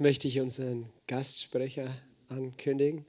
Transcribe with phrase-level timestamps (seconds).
[0.00, 1.94] möchte ich unseren Gastsprecher
[2.28, 3.04] ankündigen.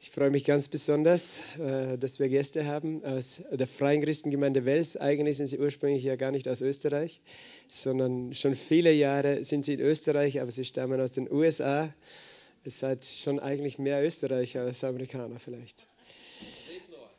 [0.00, 4.96] Ich freue mich ganz besonders, äh, dass wir Gäste haben aus der Freien Christengemeinde Wels.
[4.96, 7.20] Eigentlich sind sie ursprünglich ja gar nicht aus Österreich,
[7.68, 11.92] sondern schon viele Jahre sind sie in Österreich, aber sie stammen aus den USA.
[12.64, 15.86] Ihr seid schon eigentlich mehr Österreicher als Amerikaner vielleicht.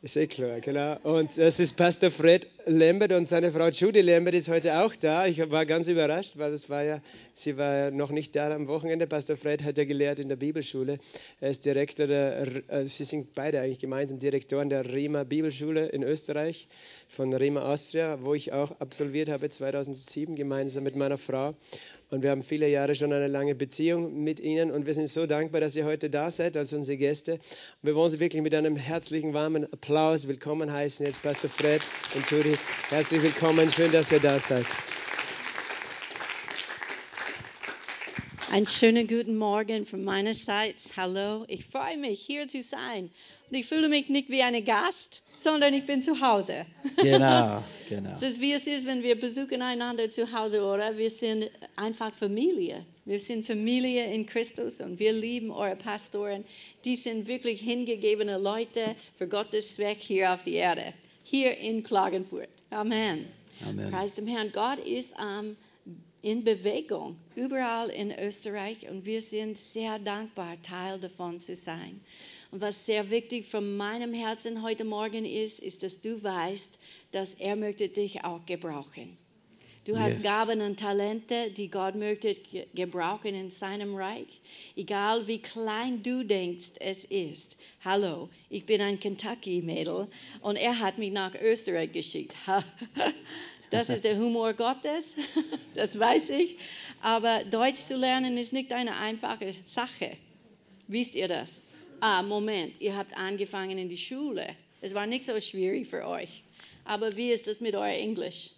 [0.02, 0.98] Ist eh klar, genau.
[1.04, 5.26] Und das ist Pastor Fred Lambert und seine Frau Judy Lambert ist heute auch da.
[5.26, 7.00] Ich war ganz überrascht, weil das war ja,
[7.32, 9.06] sie war ja noch nicht da am Wochenende.
[9.06, 10.98] Pastor Fred hat ja gelehrt in der Bibelschule.
[11.40, 16.02] Er ist Direktor der, äh, sie sind beide eigentlich gemeinsam Direktoren der Rema Bibelschule in
[16.02, 16.68] Österreich
[17.08, 21.54] von Rema Austria, wo ich auch absolviert habe 2007 gemeinsam mit meiner Frau.
[22.10, 25.26] Und wir haben viele Jahre schon eine lange Beziehung mit Ihnen und wir sind so
[25.26, 27.32] dankbar, dass ihr heute da seid als unsere Gäste.
[27.34, 27.40] Und
[27.82, 31.04] wir wollen Sie wirklich mit einem herzlichen, warmen Applaus willkommen heißen.
[31.04, 31.82] Jetzt Pastor Fred
[32.14, 32.54] und Judy,
[32.90, 33.70] herzlich willkommen.
[33.70, 34.66] Schön, dass ihr da seid.
[38.56, 40.78] Einen schönen guten Morgen von meiner Seite.
[40.96, 43.10] Hallo, ich freue mich, hier zu sein.
[43.50, 46.64] Und ich fühle mich nicht wie ein Gast, sondern ich bin zu Hause.
[46.96, 48.12] Genau, genau.
[48.12, 50.96] Es ist wie es ist, wenn wir besuchen einander zu Hause, oder?
[50.96, 52.86] Wir sind einfach Familie.
[53.04, 56.42] Wir sind Familie in Christus und wir lieben eure Pastoren.
[56.86, 62.48] Die sind wirklich hingegebene Leute für Gottes Zweck hier auf der Erde, hier in Klagenfurt.
[62.70, 63.26] Amen.
[63.68, 63.90] Amen.
[63.90, 64.50] Preis dem Herrn.
[64.50, 65.58] Gott ist ähm,
[66.26, 72.00] in Bewegung überall in Österreich und wir sind sehr dankbar, Teil davon zu sein.
[72.50, 76.80] Und was sehr wichtig von meinem Herzen heute Morgen ist, ist, dass du weißt,
[77.12, 79.16] dass er möchte dich auch gebrauchen.
[79.84, 80.22] Du hast Yes.
[80.24, 84.40] Gaben und Talente, die Gott möchte ge- gebrauchen in seinem Reich.
[84.74, 87.56] Egal wie klein du denkst, es ist.
[87.84, 90.08] Hallo, ich bin ein Kentucky-Mädel
[90.40, 92.34] und er hat mich nach Österreich geschickt.
[93.70, 95.16] Das ist der Humor Gottes,
[95.74, 96.56] das weiß ich.
[97.02, 100.16] Aber Deutsch zu lernen ist nicht eine einfache Sache.
[100.86, 101.62] Wisst ihr das?
[102.00, 104.54] Ah, Moment, ihr habt angefangen in die Schule.
[104.80, 106.44] Es war nicht so schwierig für euch.
[106.84, 108.52] Aber wie ist es mit euer Englisch?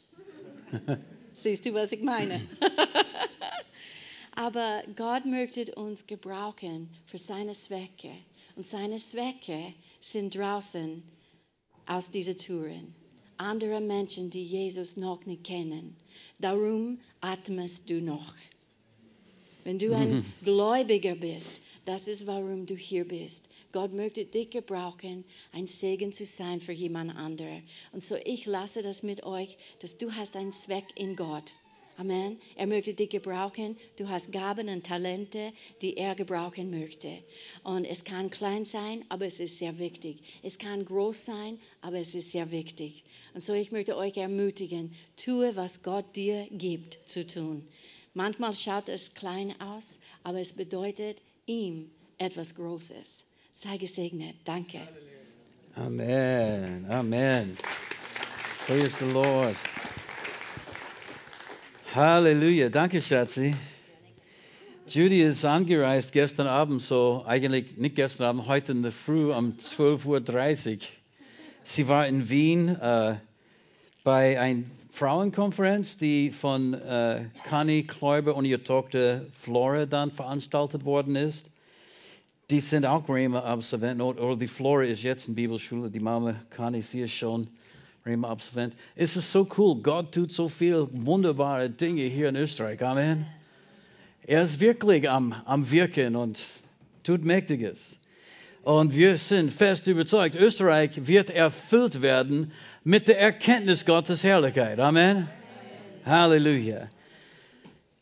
[1.32, 2.46] Siehst du, was ich meine?
[4.32, 8.12] Aber Gott möchte uns gebrauchen für seine Zwecke.
[8.56, 11.02] Und seine Zwecke sind draußen
[11.86, 12.94] aus diesen Türen.
[13.38, 15.96] Andere Menschen, die Jesus noch nicht kennen.
[16.38, 18.34] Darum atmest du noch.
[19.64, 23.48] Wenn du ein Gläubiger bist, das ist, warum du hier bist.
[23.72, 27.62] Gott möchte dich gebrauchen, ein Segen zu sein für jemand anderen.
[27.92, 31.52] Und so ich lasse das mit euch, dass du hast einen Zweck in Gott.
[31.98, 32.38] Amen.
[32.54, 33.76] Er möchte dich gebrauchen.
[33.96, 37.08] Du hast Gaben und Talente, die er gebrauchen möchte.
[37.64, 40.18] Und es kann klein sein, aber es ist sehr wichtig.
[40.44, 43.02] Es kann groß sein, aber es ist sehr wichtig.
[43.34, 47.66] Und so ich möchte euch ermutigen, tue, was Gott dir gibt zu tun.
[48.14, 53.24] Manchmal schaut es klein aus, aber es bedeutet ihm etwas Großes.
[53.54, 54.36] Sei gesegnet.
[54.44, 54.86] Danke.
[55.74, 56.86] Amen.
[56.88, 57.58] Amen.
[58.66, 59.56] Praise the Lord.
[61.94, 62.68] Halleluja.
[62.68, 63.54] Danke, Schatzi.
[64.86, 69.54] Judy ist angereist gestern Abend, so eigentlich nicht gestern Abend, heute in der Früh um
[69.54, 70.78] 12.30 Uhr.
[71.64, 73.14] Sie war in Wien äh,
[74.04, 81.16] bei einer Frauenkonferenz, die von äh, Conny Kläuber und ihrer Tochter Flora dann veranstaltet worden
[81.16, 81.50] ist.
[82.50, 87.00] Die sind auch Rema-Absolventen, oder die Flora ist jetzt in Bibelschule, die Mama Conny, sie
[87.00, 87.48] ist schon
[88.08, 88.74] Rema-Absolvent.
[88.96, 93.26] Es ist so cool, Gott tut so viel wunderbare Dinge hier in Österreich, Amen.
[94.26, 96.42] Er ist wirklich am, am Wirken und
[97.02, 97.98] tut Mächtiges.
[98.62, 102.52] Und wir sind fest überzeugt, Österreich wird erfüllt werden
[102.84, 104.78] mit der Erkenntnis Gottes Herrlichkeit.
[104.80, 105.28] Amen.
[106.04, 106.88] Halleluja.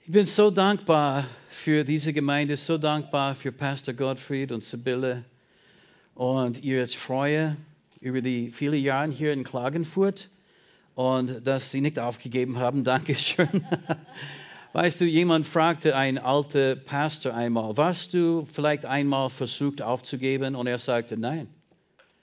[0.05, 5.25] Ich bin so dankbar für diese Gemeinde, so dankbar für Pastor Gottfried und Sibylle
[6.15, 7.57] und ihre Treue
[8.07, 10.31] über die vielen Jahre hier in Klagenfurt
[10.95, 12.85] und dass sie nicht aufgegeben haben.
[12.85, 13.67] Dankeschön.
[14.73, 20.55] Weißt du, jemand fragte ein alter Pastor einmal, warst du vielleicht einmal versucht aufzugeben?
[20.55, 21.49] Und er sagte, nein.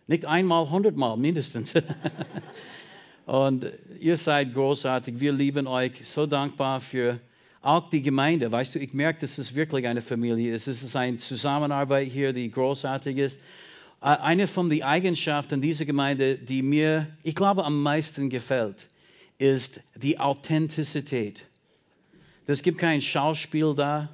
[0.07, 1.73] Nicht einmal, hundertmal mindestens.
[3.25, 3.65] Und
[3.99, 5.19] ihr seid großartig.
[5.19, 6.07] Wir lieben euch.
[6.07, 7.19] So dankbar für
[7.61, 8.51] auch die Gemeinde.
[8.51, 10.67] Weißt du, ich merke, dass es wirklich eine Familie ist.
[10.67, 13.39] Es ist eine Zusammenarbeit hier, die großartig ist.
[14.03, 18.89] Äh, Eine von den Eigenschaften dieser Gemeinde, die mir, ich glaube, am meisten gefällt,
[19.37, 21.43] ist die Authentizität.
[22.45, 24.09] Es gibt kein Schauspiel da.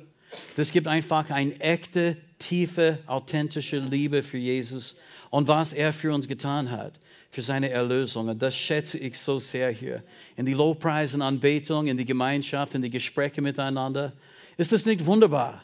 [0.56, 4.98] Es gibt einfach eine echte, tiefe, authentische Liebe für Jesus
[5.32, 6.94] und was er für uns getan hat,
[7.32, 8.30] für seine Erlösung.
[8.30, 10.04] Und das schätze ich so sehr hier.
[10.38, 14.14] In die Lobpreis und Anbetung, in die Gemeinschaft, in die Gespräche miteinander.
[14.58, 15.64] Ist das nicht wunderbar?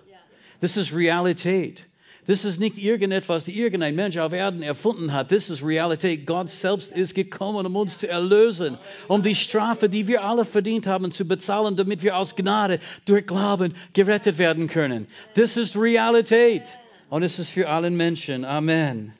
[0.61, 1.83] Das ist Realität.
[2.27, 5.31] Das ist nicht irgendetwas, das irgendein Mensch auf Erden erfunden hat.
[5.31, 6.25] Das ist Realität.
[6.25, 8.77] Gott selbst ist gekommen, um uns zu erlösen,
[9.07, 13.27] um die Strafe, die wir alle verdient haben, zu bezahlen, damit wir aus Gnade durch
[13.27, 15.07] Glauben gerettet werden können.
[15.35, 16.63] Das ist Realität.
[17.09, 18.43] Und es ist für alle Menschen.
[18.43, 19.13] Amen.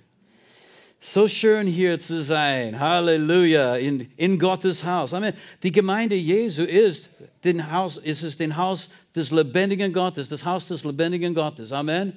[1.00, 2.80] So schön hier zu sein.
[2.80, 3.76] Halleluja.
[3.76, 5.14] In, in Gottes Haus.
[5.14, 5.34] Amen.
[5.62, 7.10] Die Gemeinde Jesu ist,
[7.44, 11.72] den Haus, ist es den Haus des lebendigen Gottes, das Haus des lebendigen Gottes.
[11.72, 12.14] Amen.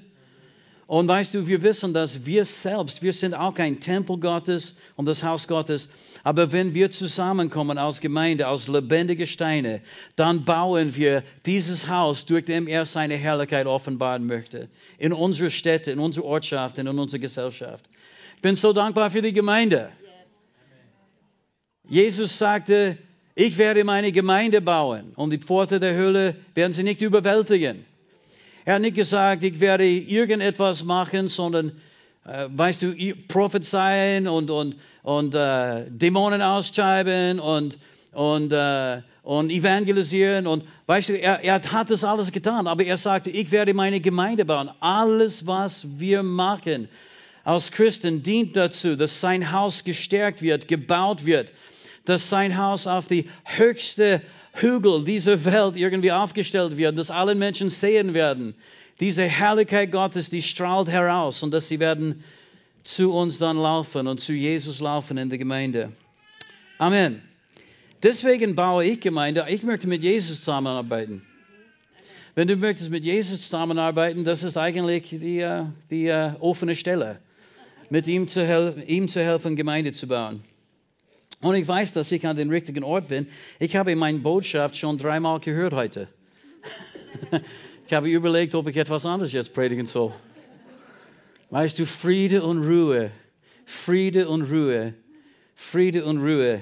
[0.88, 5.04] Und weißt du, wir wissen, dass wir selbst, wir sind auch kein Tempel Gottes und
[5.04, 5.90] das Haus Gottes.
[6.24, 9.82] Aber wenn wir zusammenkommen als Gemeinde, als lebendige Steine,
[10.16, 14.70] dann bauen wir dieses Haus, durch dem er seine Herrlichkeit offenbaren möchte.
[14.96, 17.84] In unsere Städte, in unsere Ortschaft, in unsere Gesellschaft.
[18.36, 19.90] Ich bin so dankbar für die Gemeinde.
[21.86, 22.96] Jesus sagte,
[23.34, 27.84] ich werde meine Gemeinde bauen und die Pforte der Hölle werden sie nicht überwältigen.
[28.68, 31.72] Er hat nicht gesagt, ich werde irgendetwas machen, sondern,
[32.26, 32.94] äh, weißt du,
[33.26, 37.78] prophezeien und, und, und äh, Dämonen austreiben und,
[38.12, 40.46] und, äh, und evangelisieren.
[40.46, 44.00] Und weißt du, er, er hat das alles getan, aber er sagte, ich werde meine
[44.00, 44.68] Gemeinde bauen.
[44.80, 46.90] Alles, was wir machen
[47.44, 51.54] als Christen, dient dazu, dass sein Haus gestärkt wird, gebaut wird,
[52.04, 54.20] dass sein Haus auf die höchste
[54.60, 58.54] Hügel dieser Welt irgendwie aufgestellt wird, dass alle Menschen sehen werden.
[59.00, 62.24] Diese Herrlichkeit Gottes, die strahlt heraus und dass sie werden
[62.84, 65.92] zu uns dann laufen und zu Jesus laufen in der Gemeinde.
[66.78, 67.22] Amen.
[68.02, 69.44] Deswegen baue ich Gemeinde.
[69.48, 71.22] Ich möchte mit Jesus zusammenarbeiten.
[72.34, 77.18] Wenn du möchtest mit Jesus zusammenarbeiten, das ist eigentlich die, äh, die uh, offene Stelle,
[77.90, 78.44] mit ihm zu,
[78.86, 80.44] ihm zu helfen, Gemeinde zu bauen.
[81.40, 83.28] Und ich weiß, dass ich an dem richtigen Ort bin.
[83.60, 86.08] Ich habe meine Botschaft schon dreimal gehört heute.
[87.86, 90.12] ich habe überlegt, ob ich etwas anderes jetzt predigen soll.
[91.50, 93.10] Weißt du, Friede und Ruhe.
[93.64, 94.94] Friede und Ruhe.
[95.54, 96.60] Friede und Ruhe.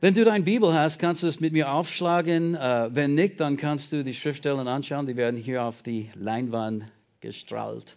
[0.00, 2.54] Wenn du deine Bibel hast, kannst du es mit mir aufschlagen.
[2.54, 5.06] Äh, wenn nicht, dann kannst du die Schriftstellen anschauen.
[5.06, 6.84] Die werden hier auf die Leinwand
[7.20, 7.96] gestrahlt.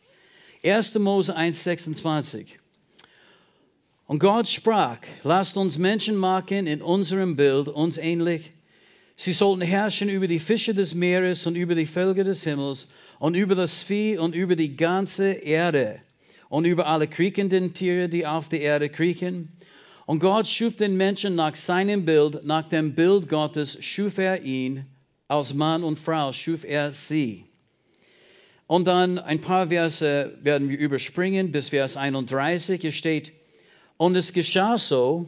[0.63, 0.98] 1.
[1.00, 2.60] Mose 1, 26.
[4.07, 8.51] Und Gott sprach, lasst uns Menschen machen in unserem Bild, uns ähnlich.
[9.18, 12.88] Sie sollten herrschen über die Fische des Meeres und über die Völker des Himmels
[13.19, 16.00] und über das Vieh und über die ganze Erde
[16.48, 19.51] und über alle kriechenden Tiere, die auf der Erde kriechen.
[20.06, 24.86] Und Gott schuf den Menschen nach seinem Bild, nach dem Bild Gottes schuf er ihn,
[25.27, 27.44] als Mann und Frau schuf er sie.
[28.68, 32.86] Und dann ein paar Verse werden wir überspringen bis Vers 31.
[32.86, 33.33] Es steht,
[33.98, 35.28] und es geschah so,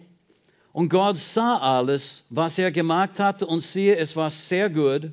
[0.71, 5.09] und Gott sah alles, was er gemacht hatte, und siehe, es war sehr gut.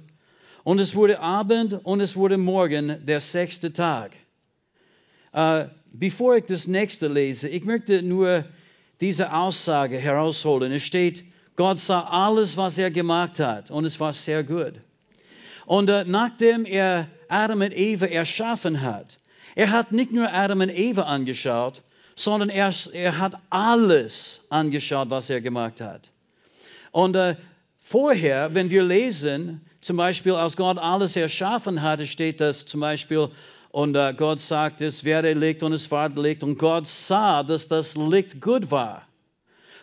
[0.64, 4.12] Und es wurde Abend und es wurde Morgen, der sechste Tag.
[5.32, 8.44] Äh, bevor ich das nächste lese, ich möchte nur
[9.00, 10.72] diese Aussage herausholen.
[10.72, 11.24] Es steht,
[11.56, 14.74] Gott sah alles, was er gemacht hat, und es war sehr gut.
[15.66, 19.18] Und äh, nachdem er Adam und Eva erschaffen hat,
[19.54, 21.82] er hat nicht nur Adam und Eva angeschaut,
[22.16, 26.10] sondern er, er hat alles angeschaut, was er gemacht hat.
[26.90, 27.36] Und äh,
[27.78, 33.28] vorher, wenn wir lesen, zum Beispiel, als Gott alles erschaffen hatte, steht das zum Beispiel,
[33.70, 37.68] und äh, Gott sagt, es werde Licht und es war Licht, und Gott sah, dass
[37.68, 39.06] das Licht gut war.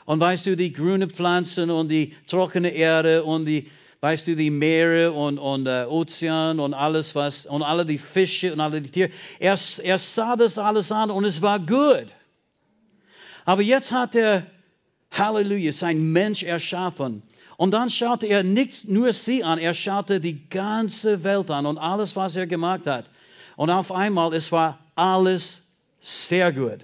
[0.06, 3.70] Und weißt du, die grünen Pflanzen und die trockene Erde und die,
[4.02, 8.52] weißt du, die Meere und, und äh, Ozean und alles was, und alle die Fische
[8.52, 9.12] und alle die Tiere.
[9.40, 12.08] Er, er sah das alles an und es war gut.
[13.46, 14.46] Aber jetzt hat er,
[15.12, 17.24] Halleluja, sein Mensch erschaffen.
[17.58, 21.78] Und dann schaute er nicht nur sie an, er schaute die ganze Welt an und
[21.78, 23.06] alles, was er gemacht hat.
[23.56, 25.62] Und auf einmal, es war alles
[26.02, 26.80] sehr gut.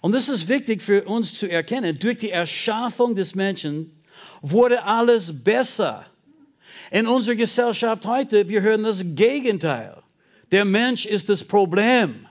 [0.00, 1.98] Und das ist wichtig für uns zu erkennen.
[1.98, 3.92] Durch die Erschaffung des Menschen
[4.40, 6.04] wurde alles besser.
[6.90, 9.96] In unserer Gesellschaft heute, wir hören das Gegenteil.
[10.50, 12.26] Der Mensch ist das Problem.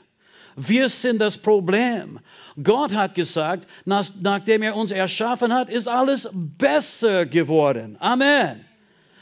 [0.56, 2.20] Wir sind das Problem.
[2.62, 7.98] Gott hat gesagt, nach, nachdem er uns erschaffen hat, ist alles besser geworden.
[8.00, 8.66] Amen.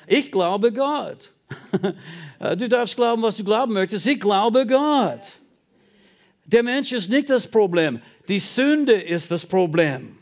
[0.07, 1.29] Ich glaube Gott.
[2.57, 4.07] Du darfst glauben, was du glauben möchtest.
[4.07, 5.33] Ich glaube Gott.
[6.45, 8.01] Der Mensch ist nicht das Problem.
[8.29, 10.17] Die Sünde ist das Problem.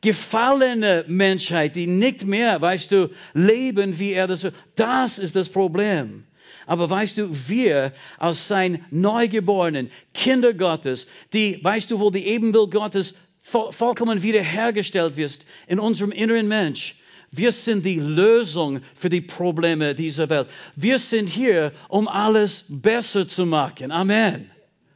[0.00, 4.52] Gefallene Menschheit, die nicht mehr, weißt du, leben, wie er das will.
[4.74, 6.24] Das ist das Problem.
[6.66, 12.72] Aber weißt du, wir als sein Neugeborenen, Kinder Gottes, die, weißt du, wo die Ebenbild
[12.72, 16.96] Gottes vollkommen wiederhergestellt wirst in unserem inneren Mensch,
[17.30, 20.48] wir sind die Lösung für die Probleme dieser Welt.
[20.74, 23.90] Wir sind hier, um alles besser zu machen.
[23.90, 24.50] Amen.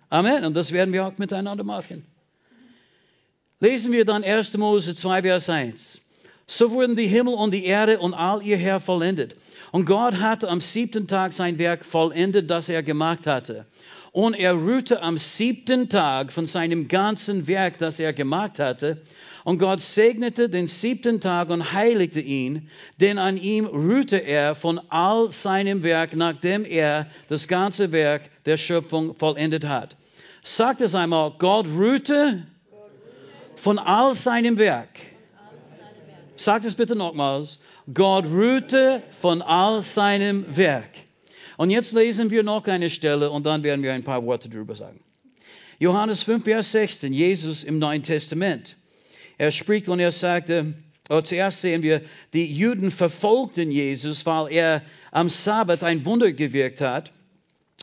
[0.09, 0.45] Amen.
[0.45, 2.05] Und das werden wir auch miteinander machen.
[3.61, 4.57] Lesen wir dann 1.
[4.57, 6.01] Mose 2, Vers 1.
[6.47, 9.37] So wurden die Himmel und die Erde und all ihr Herr vollendet.
[9.73, 13.67] Und Gott hatte am siebten Tag sein Werk vollendet, das er gemacht hatte.
[14.13, 19.01] Und er ruhte am siebten Tag von seinem ganzen Werk, das er gemacht hatte.
[19.45, 22.69] Und Gott segnete den siebten Tag und heiligte ihn,
[23.01, 28.57] denn an ihm ruhte er von all seinem Werk, nachdem er das ganze Werk der
[28.57, 29.97] Schöpfung vollendet hat.
[30.43, 32.47] Sagt es einmal, Gott ruhte
[33.57, 34.89] von all seinem Werk.
[36.37, 37.59] Sagt es bitte nochmals.
[37.93, 40.91] Gott ruhte von all seinem Werk.
[41.57, 44.75] Und jetzt lesen wir noch eine Stelle und dann werden wir ein paar Worte darüber
[44.75, 45.01] sagen.
[45.79, 48.77] Johannes 5, Vers 16, Jesus im Neuen Testament.
[49.39, 50.75] Er spricht und er sagte,
[51.09, 56.81] oh, zuerst sehen wir, die Juden verfolgten Jesus, weil er am Sabbat ein Wunder gewirkt
[56.81, 57.13] hat.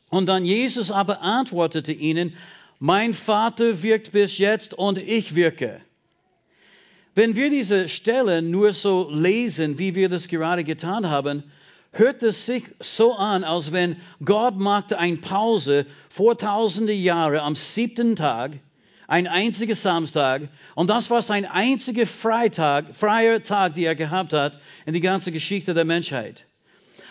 [0.09, 2.35] Und dann Jesus aber antwortete ihnen,
[2.79, 5.81] mein Vater wirkt bis jetzt und ich wirke.
[7.17, 11.41] Wenn wir diese Stelle nur so lesen, wie wir das gerade getan haben,
[11.91, 17.55] hört es sich so an, als wenn Gott machte eine Pause vor tausende Jahre am
[17.55, 18.51] siebten Tag,
[19.07, 20.43] ein einziger Samstag,
[20.75, 25.31] und das war sein einziger Freitag, freier Tag, den er gehabt hat in die ganze
[25.31, 26.45] Geschichte der Menschheit.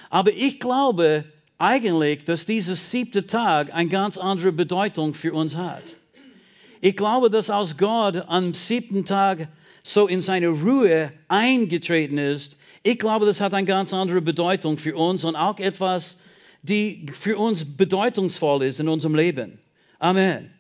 [0.09, 1.25] Aber ich glaube,
[1.59, 5.83] eigentlich, dass dieser siebte Tag eine ganz andere Bedeutung für uns hat.
[6.81, 9.49] Ich glaube, dass als Gott am siebten Tag
[9.89, 14.97] so in seine Ruhe eingetreten ist, ich glaube, das hat eine ganz andere Bedeutung für
[14.97, 16.19] uns und auch etwas,
[16.63, 19.59] die für uns bedeutungsvoll ist in unserem Leben.
[19.99, 20.51] Amen.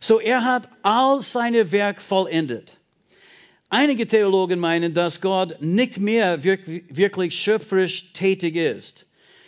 [0.00, 2.76] So, er hat all seine Werk vollendet.
[3.68, 9.06] Einige Theologen meinen, dass Gott nicht mehr wirklich schöpferisch tätig ist.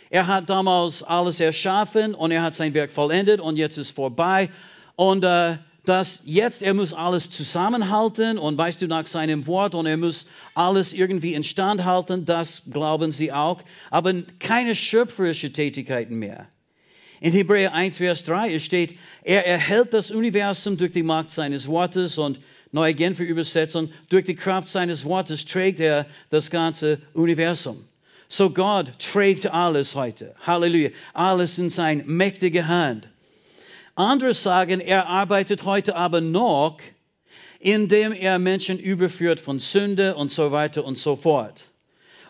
[0.09, 4.49] Er hat damals alles erschaffen und er hat sein Werk vollendet und jetzt ist vorbei.
[4.95, 9.85] Und äh, dass jetzt er muss alles zusammenhalten und weißt du nach seinem Wort und
[9.85, 13.61] er muss alles irgendwie instand halten, das glauben sie auch,
[13.91, 16.47] aber keine schöpferische Tätigkeiten mehr.
[17.21, 22.17] In Hebräer 1, Vers 3 steht, er erhält das Universum durch die Macht seines Wortes
[22.17, 22.39] und
[22.71, 27.83] neue Genfer Übersetzung, durch die Kraft seines Wortes trägt er das ganze Universum.
[28.27, 30.35] So Gott trägt alles heute.
[30.45, 30.89] Halleluja.
[31.13, 33.07] Alles in seine mächtige Hand.
[33.95, 36.79] Andere sagen, er arbeitet heute aber noch,
[37.59, 41.65] indem er Menschen überführt von Sünde und so weiter und so fort.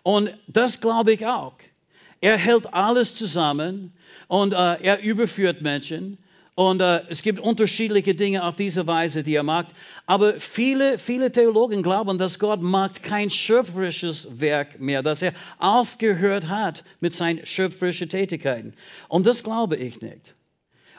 [0.04, 1.56] Und das glaube ich auch.
[2.22, 3.94] Er hält alles zusammen
[4.28, 6.20] und äh, er überführt Menschen.
[6.54, 9.68] Und äh, es gibt unterschiedliche Dinge auf diese Weise, die er macht.
[10.06, 16.48] Aber viele, viele Theologen glauben, dass Gott macht kein schöpferisches Werk mehr, dass er aufgehört
[16.48, 18.74] hat mit seinen schöpferischen Tätigkeiten.
[19.10, 20.34] Und das glaube ich nicht.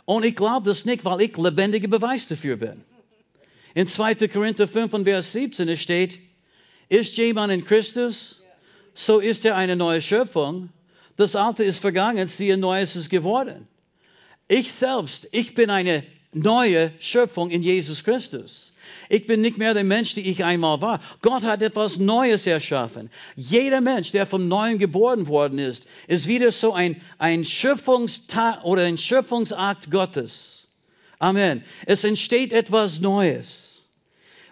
[0.06, 2.82] Und ich glaube das nicht, weil ich lebendiger Beweis dafür bin.
[3.74, 4.28] In 2.
[4.28, 6.18] Korinther 5 und Vers 17 steht,
[6.88, 8.40] ist jemand in Christus,
[8.94, 10.70] so ist er eine neue Schöpfung.
[11.16, 13.68] Das Alte ist vergangen, siehe, Neues ist geworden.
[14.48, 18.72] Ich selbst, ich bin eine neue Schöpfung in Jesus Christus.
[19.08, 21.00] Ich bin nicht mehr der Mensch, der ich einmal war.
[21.22, 23.10] Gott hat etwas Neues erschaffen.
[23.36, 28.82] Jeder Mensch, der vom Neuen geboren worden ist, ist wieder so ein, ein Schöpfungstag oder
[28.82, 30.64] ein Schöpfungsakt Gottes.
[31.18, 31.62] Amen.
[31.86, 33.82] Es entsteht etwas Neues.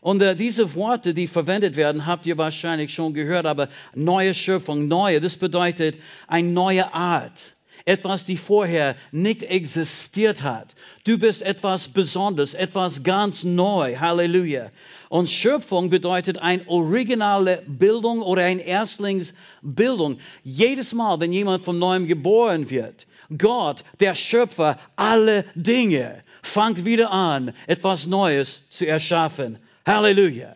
[0.01, 4.87] Und äh, diese Worte, die verwendet werden, habt ihr wahrscheinlich schon gehört, aber neue Schöpfung,
[4.87, 5.97] neue, das bedeutet
[6.27, 7.54] eine neue Art
[7.85, 10.75] etwas, die vorher nicht existiert hat.
[11.05, 13.97] Du bist etwas Besonderes, etwas ganz neu.
[13.97, 14.71] Halleluja.
[15.11, 20.19] Und Schöpfung bedeutet eine originale Bildung oder eine Erstlingsbildung.
[20.43, 27.11] Jedes Mal, wenn jemand von neuem geboren wird, Gott, der Schöpfer aller Dinge, fängt wieder
[27.11, 29.59] an, etwas Neues zu erschaffen.
[29.87, 30.55] Halleluja.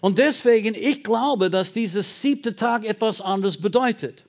[0.00, 4.24] Und deswegen, ich glaube, dass dieser siebte Tag etwas anderes bedeutet.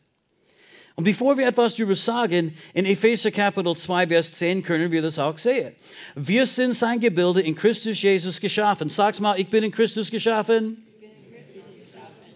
[0.96, 5.20] Und bevor wir etwas darüber sagen, in Epheser Kapitel 2, Vers 10 können wir das
[5.20, 5.74] auch sehen.
[6.16, 8.90] Wir sind sein Gebilde in Christus Jesus geschaffen.
[8.90, 10.84] Sag's mal, ich bin in Christus geschaffen.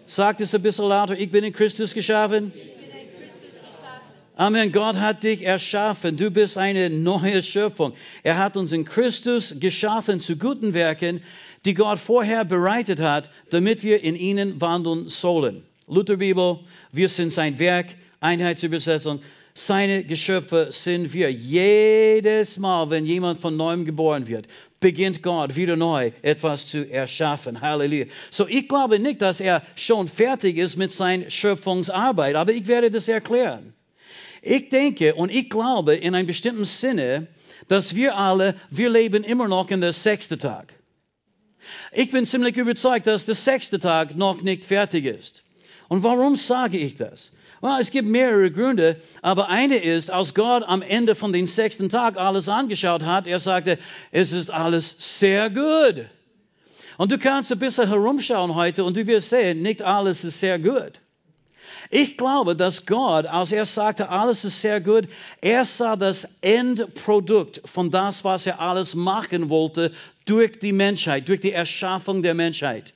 [0.06, 2.52] Sagt es ein bisschen lauter, ich bin in Christus geschaffen.
[4.38, 4.70] Amen.
[4.70, 6.18] Gott hat dich erschaffen.
[6.18, 7.94] Du bist eine neue Schöpfung.
[8.22, 11.22] Er hat uns in Christus geschaffen zu guten Werken,
[11.64, 15.64] die Gott vorher bereitet hat, damit wir in ihnen wandeln sollen.
[15.88, 16.60] Lutherbibel,
[16.92, 19.20] wir sind sein Werk Einheitsübersetzung.
[19.54, 21.32] seine Geschöpfe sind wir.
[21.32, 24.46] Jedes Mal, wenn jemand von neuem geboren wird,
[24.80, 27.60] beginnt Gott wieder neu etwas zu erschaffen.
[27.60, 28.06] Halleluja.
[28.30, 32.90] So, ich glaube nicht, dass er schon fertig ist mit seiner Schöpfungsarbeit, aber ich werde
[32.90, 33.72] das erklären.
[34.42, 37.26] Ich denke und ich glaube in einem bestimmten Sinne,
[37.68, 40.74] dass wir alle, wir leben immer noch in der sechsten Tag.
[41.92, 45.42] Ich bin ziemlich überzeugt, dass der sechste Tag noch nicht fertig ist.
[45.88, 47.32] Und warum sage ich das?
[47.62, 51.88] Well, es gibt mehrere Gründe, aber eine ist, als Gott am Ende von dem sechsten
[51.88, 53.78] Tag alles angeschaut hat, er sagte,
[54.12, 56.06] es ist alles sehr gut.
[56.98, 60.58] Und du kannst ein bisschen herumschauen heute und du wirst sehen, nicht alles ist sehr
[60.58, 61.00] gut.
[61.90, 65.08] Ich glaube, dass Gott, als er sagte, alles ist sehr gut,
[65.40, 69.92] er sah das Endprodukt von das, was er alles machen wollte
[70.24, 72.92] durch die Menschheit, durch die Erschaffung der Menschheit.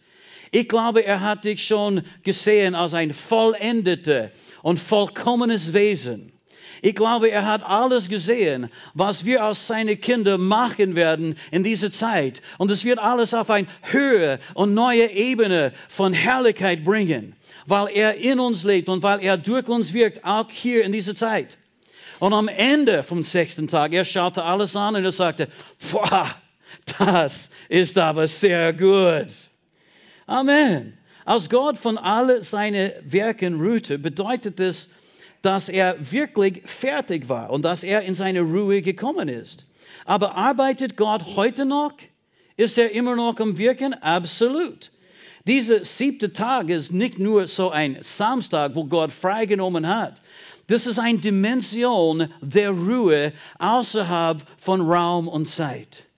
[0.51, 4.31] Ich glaube, er hat dich schon gesehen als ein vollendeter
[4.63, 6.33] und vollkommenes Wesen.
[6.83, 11.91] Ich glaube, er hat alles gesehen, was wir als seine Kinder machen werden in dieser
[11.91, 12.41] Zeit.
[12.57, 17.37] Und es wird alles auf eine höhere und neue Ebene von Herrlichkeit bringen
[17.67, 21.15] weil er in uns lebt und weil er durch uns wirkt, auch hier in dieser
[21.15, 21.57] Zeit.
[22.19, 25.49] Und am Ende vom sechsten Tag, er schaute alles an und er sagte,
[26.99, 29.29] das ist aber sehr gut.
[30.27, 30.99] Amen.
[31.31, 34.89] Als Gott von all seinen Werken ruhte, bedeutet es,
[35.43, 39.65] dass er wirklich fertig war und dass er in seine Ruhe gekommen ist.
[40.05, 41.93] Aber arbeitet Gott heute noch?
[42.57, 43.95] Ist er immer noch am Wirken?
[43.95, 44.91] Absolut.
[45.47, 50.21] Dieser siebte Tag ist nicht nur so ein Samstag, wo Gott freigenommen hat.
[50.67, 56.10] Das ist eine Dimension der Ruhe außerhalb von Raum und Zeit.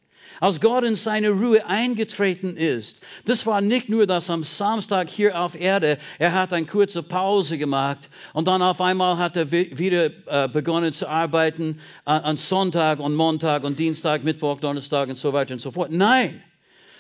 [0.43, 5.41] Als Gott in seine Ruhe eingetreten ist, das war nicht nur das am Samstag hier
[5.41, 10.11] auf Erde, er hat eine kurze Pause gemacht und dann auf einmal hat er wieder
[10.27, 15.33] äh, begonnen zu arbeiten äh, an Sonntag und Montag und Dienstag, Mittwoch, Donnerstag und so
[15.33, 15.93] weiter und so fort.
[15.93, 16.43] Nein,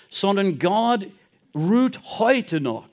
[0.08, 1.08] sondern Gott
[1.52, 2.90] ruht heute noch.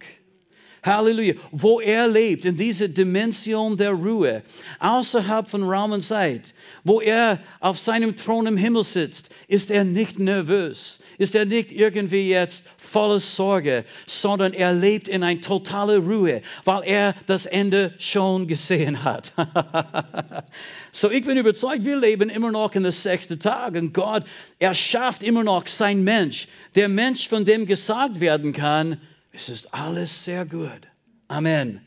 [0.89, 1.36] Halleluja.
[1.51, 4.41] Wo er lebt, in dieser Dimension der Ruhe,
[4.79, 6.53] außerhalb von Raum und Zeit,
[6.84, 11.72] wo er auf seinem Thron im Himmel sitzt, ist er nicht nervös, ist er nicht
[11.72, 17.94] irgendwie jetzt voller Sorge, sondern er lebt in einer totalen Ruhe, weil er das Ende
[18.00, 19.31] schon gesehen hat.
[20.92, 24.24] so, ich bin überzeugt, wir leben immer noch in der sechsten Tag und Gott
[24.57, 29.00] erschafft immer noch sein Mensch der Mensch, von dem gesagt werden kann,
[29.40, 30.82] es ist alles sehr gut.
[31.30, 31.80] Amen.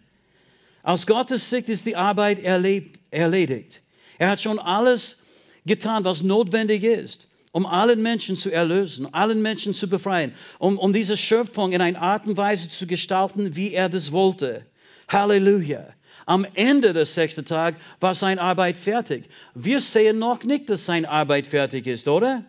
[0.82, 3.82] Aus Gottes Sicht ist die Arbeit erledigt.
[4.18, 5.18] Er hat schon alles
[5.66, 10.94] getan, was notwendig ist, um allen Menschen zu erlösen, allen Menschen zu befreien, um, um
[10.94, 14.64] diese Schöpfung in einer Art und Weise zu gestalten, wie er das wollte.
[15.08, 15.86] Halleluja.
[16.24, 19.24] Am Ende des sechsten Tages war seine Arbeit fertig.
[19.54, 22.44] Wir sehen noch nicht, dass seine Arbeit fertig ist, oder?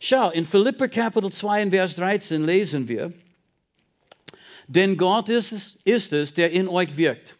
[0.00, 3.12] Schau, in Philipper Kapitel 2 in Vers 13 lesen wir,
[4.68, 7.36] denn Gott ist es, ist es, der in euch wirkt.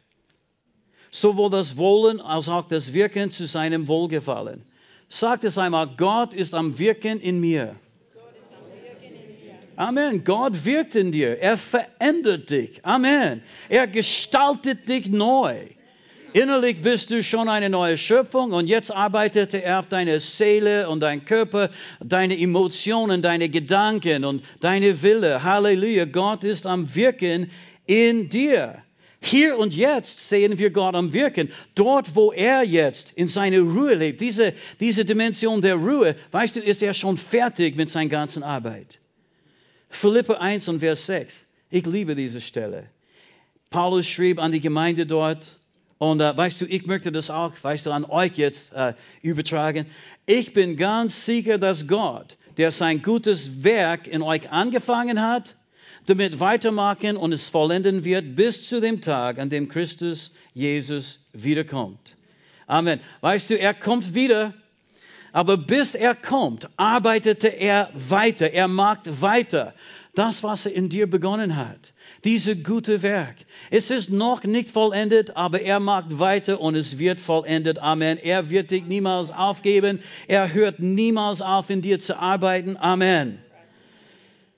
[1.10, 4.64] Sowohl das Wollen als auch das Wirken zu seinem Wohlgefallen.
[5.08, 7.76] Sagt es einmal, Gott ist am Wirken in mir.
[9.76, 10.24] Amen.
[10.24, 11.38] Gott wirkt in dir.
[11.38, 12.84] Er verändert dich.
[12.84, 13.42] Amen.
[13.68, 15.54] Er gestaltet dich neu.
[16.36, 21.00] Innerlich bist du schon eine neue Schöpfung und jetzt arbeitet er auf deine Seele und
[21.00, 21.70] dein Körper,
[22.04, 25.42] deine Emotionen, deine Gedanken und deine Wille.
[25.42, 27.50] Halleluja, Gott ist am Wirken
[27.86, 28.82] in dir.
[29.22, 31.50] Hier und jetzt sehen wir Gott am Wirken.
[31.74, 36.60] Dort, wo er jetzt in seiner Ruhe lebt, diese, diese Dimension der Ruhe, weißt du,
[36.60, 38.98] ist er schon fertig mit seiner ganzen Arbeit.
[39.88, 41.46] Philippe 1 und Vers 6.
[41.70, 42.90] Ich liebe diese Stelle.
[43.70, 45.56] Paulus schrieb an die Gemeinde dort,
[45.98, 49.86] und äh, weißt du, ich möchte das auch, weißt du, an euch jetzt äh, übertragen.
[50.26, 55.56] Ich bin ganz sicher, dass Gott, der sein gutes Werk in euch angefangen hat,
[56.06, 62.16] damit weitermachen und es vollenden wird bis zu dem Tag, an dem Christus Jesus wiederkommt.
[62.66, 63.00] Amen.
[63.20, 64.52] Weißt du, er kommt wieder,
[65.32, 69.74] aber bis er kommt, arbeitete er weiter, er macht weiter
[70.18, 71.92] das, was er in dir begonnen hat
[72.24, 73.36] dieses gute Werk.
[73.70, 77.78] Es ist noch nicht vollendet, aber er macht weiter und es wird vollendet.
[77.78, 78.18] Amen.
[78.18, 80.00] Er wird dich niemals aufgeben.
[80.26, 82.76] Er hört niemals auf, in dir zu arbeiten.
[82.76, 83.38] Amen.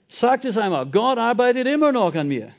[0.08, 2.52] Sagt es einmal, Gott arbeitet immer noch an mir.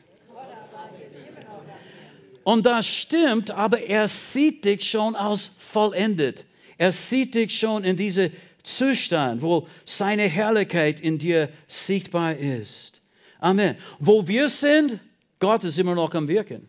[2.43, 6.45] Und das stimmt, aber er sieht dich schon als vollendet.
[6.77, 8.31] Er sieht dich schon in diesem
[8.77, 13.01] Zustand, wo seine Herrlichkeit in dir sichtbar ist.
[13.39, 13.75] Amen.
[13.99, 14.99] Wo wir sind,
[15.39, 16.67] Gott ist immer noch am Wirken.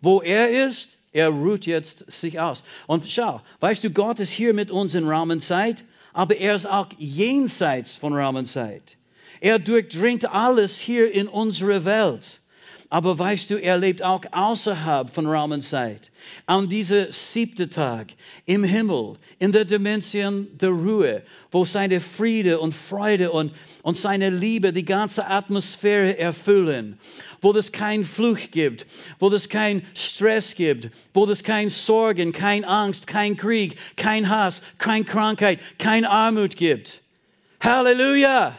[0.00, 2.64] Wo er ist, Er ruht jetzt sich aus.
[2.86, 6.56] Und schau, weißt du, Gott ist hier mit uns in Raum und Zeit, aber er
[6.56, 8.96] ist auch jenseits von Raum und Zeit.
[9.40, 12.40] Er durchdringt alles hier in unserer Welt.
[12.92, 16.10] Aber weißt du, er lebt auch außerhalb von Raum und Zeit.
[16.44, 18.08] An diesem siebten Tag
[18.44, 24.28] im Himmel, in der Dimension der Ruhe, wo seine Friede und Freude und, und seine
[24.28, 26.98] Liebe die ganze Atmosphäre erfüllen,
[27.40, 28.84] wo es keinen Fluch gibt,
[29.18, 34.62] wo es keinen Stress gibt, wo es kein Sorgen, kein Angst, kein Krieg, kein Hass,
[34.76, 37.00] keine Krankheit, kein Armut gibt.
[37.58, 38.58] Halleluja!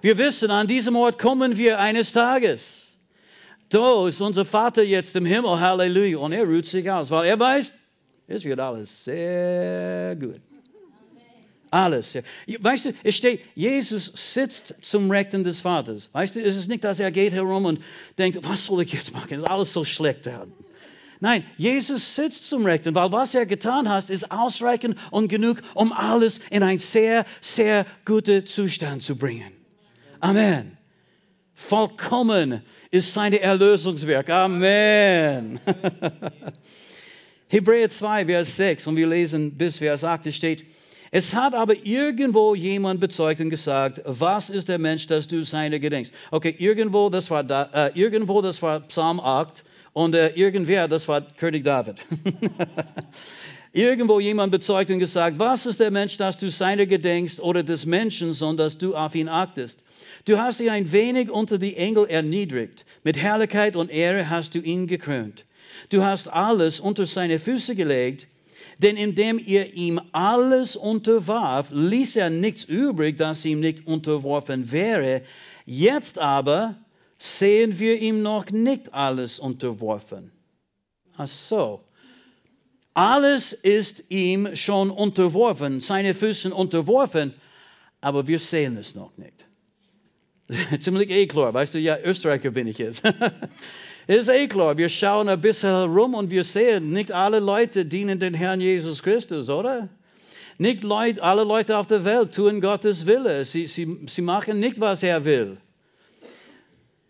[0.00, 2.83] Wir wissen, an diesem Ort kommen wir eines Tages.
[3.74, 6.18] Da ist unser Vater jetzt im Himmel, Halleluja.
[6.18, 7.72] Und er ruht sich aus, weil er weiß,
[8.28, 10.40] es wird alles sehr gut.
[11.72, 12.16] Alles.
[12.60, 16.08] Weißt du, es steht, Jesus sitzt zum Rechten des Vaters.
[16.12, 17.80] Weißt du, es ist nicht, dass er geht herum und
[18.16, 19.38] denkt, was soll ich jetzt machen?
[19.38, 20.46] Ist alles so schlecht da.
[21.18, 25.92] Nein, Jesus sitzt zum Rechten, weil was er getan hat, ist ausreichend und genug, um
[25.92, 29.50] alles in einen sehr, sehr guten Zustand zu bringen.
[30.20, 30.78] Amen.
[31.66, 34.28] Vollkommen ist seine Erlösungswerk.
[34.28, 35.58] Amen.
[37.48, 40.66] Hebräer 2, Vers 6, und wir lesen bis Vers 8, es steht,
[41.10, 45.80] es hat aber irgendwo jemand bezeugt und gesagt, was ist der Mensch, dass du seine
[45.80, 46.12] gedenkst?
[46.30, 51.08] Okay, irgendwo, das war, da, äh, irgendwo, das war Psalm 8 und äh, irgendwer, das
[51.08, 51.96] war König David.
[53.72, 57.86] irgendwo jemand bezeugt und gesagt, was ist der Mensch, dass du seine gedenkst oder des
[57.86, 59.80] Menschen, sondern dass du auf ihn achtest?
[60.24, 62.84] Du hast dich ein wenig unter die Engel erniedrigt.
[63.02, 65.44] Mit Herrlichkeit und Ehre hast du ihn gekrönt.
[65.90, 68.26] Du hast alles unter seine Füße gelegt,
[68.78, 75.22] denn indem ihr ihm alles unterwarf, ließ er nichts übrig, das ihm nicht unterworfen wäre.
[75.66, 76.76] Jetzt aber
[77.18, 80.32] sehen wir ihm noch nicht alles unterworfen.
[81.16, 81.80] Ach so.
[82.94, 87.34] Alles ist ihm schon unterworfen, seine Füßen unterworfen,
[88.00, 89.46] aber wir sehen es noch nicht.
[90.80, 93.02] Ziemlich eh klar, weißt du, ja, Österreicher bin ich jetzt.
[94.06, 97.86] Es ist eh klar, wir schauen ein bisschen herum und wir sehen, nicht alle Leute
[97.86, 99.88] dienen den Herrn Jesus Christus, oder?
[100.58, 103.46] Nicht Leute, alle Leute auf der Welt tun Gottes Wille.
[103.46, 105.56] Sie, sie, sie machen nicht, was er will.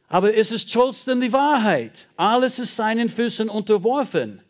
[0.07, 2.07] Aber es ist trotzdem die Wahrheit.
[2.17, 4.41] Alles ist seinen Füßen unterworfen.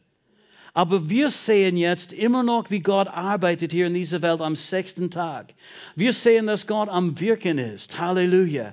[0.75, 5.09] Aber wir sehen jetzt immer noch, wie Gott arbeitet hier in dieser Welt am sechsten
[5.09, 5.55] Tag.
[5.95, 7.99] Wir sehen, dass Gott am Wirken ist.
[7.99, 8.73] Halleluja.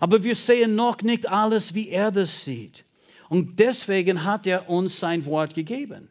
[0.00, 2.84] Aber wir sehen noch nicht alles, wie er das sieht.
[3.28, 6.08] Und deswegen hat er uns sein Wort gegeben,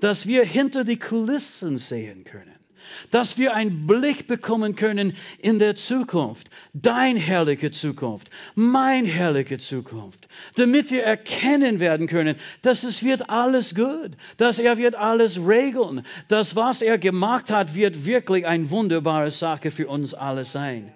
[0.00, 2.60] dass wir hinter die Kulissen sehen können
[3.10, 10.28] dass wir einen Blick bekommen können in der Zukunft, dein herrliche Zukunft, mein herrliche Zukunft,
[10.56, 16.02] damit wir erkennen werden können, dass es wird alles gut, dass er wird alles regeln,
[16.28, 20.92] dass was er gemacht hat, wird wirklich eine wunderbare Sache für uns alle sein.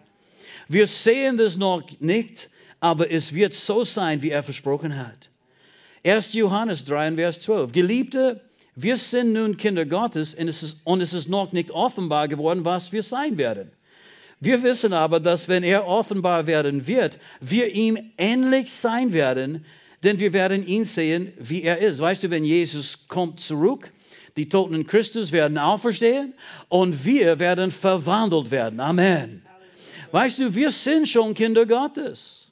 [0.68, 5.28] Wir sehen das noch nicht, aber es wird so sein, wie er versprochen hat.
[6.06, 6.34] 1.
[6.34, 7.72] Johannes 3, Vers 12.
[7.72, 8.40] Geliebte,
[8.76, 12.64] wir sind nun Kinder Gottes und es, ist, und es ist noch nicht offenbar geworden,
[12.64, 13.70] was wir sein werden.
[14.40, 19.64] Wir wissen aber, dass wenn er offenbar werden wird, wir ihm ähnlich sein werden,
[20.02, 22.00] denn wir werden ihn sehen, wie er ist.
[22.00, 23.92] Weißt du, wenn Jesus kommt zurück,
[24.36, 26.34] die Toten in Christus werden auferstehen
[26.68, 28.80] und wir werden verwandelt werden.
[28.80, 29.42] Amen.
[30.10, 32.48] Weißt du, wir sind schon Kinder Gottes.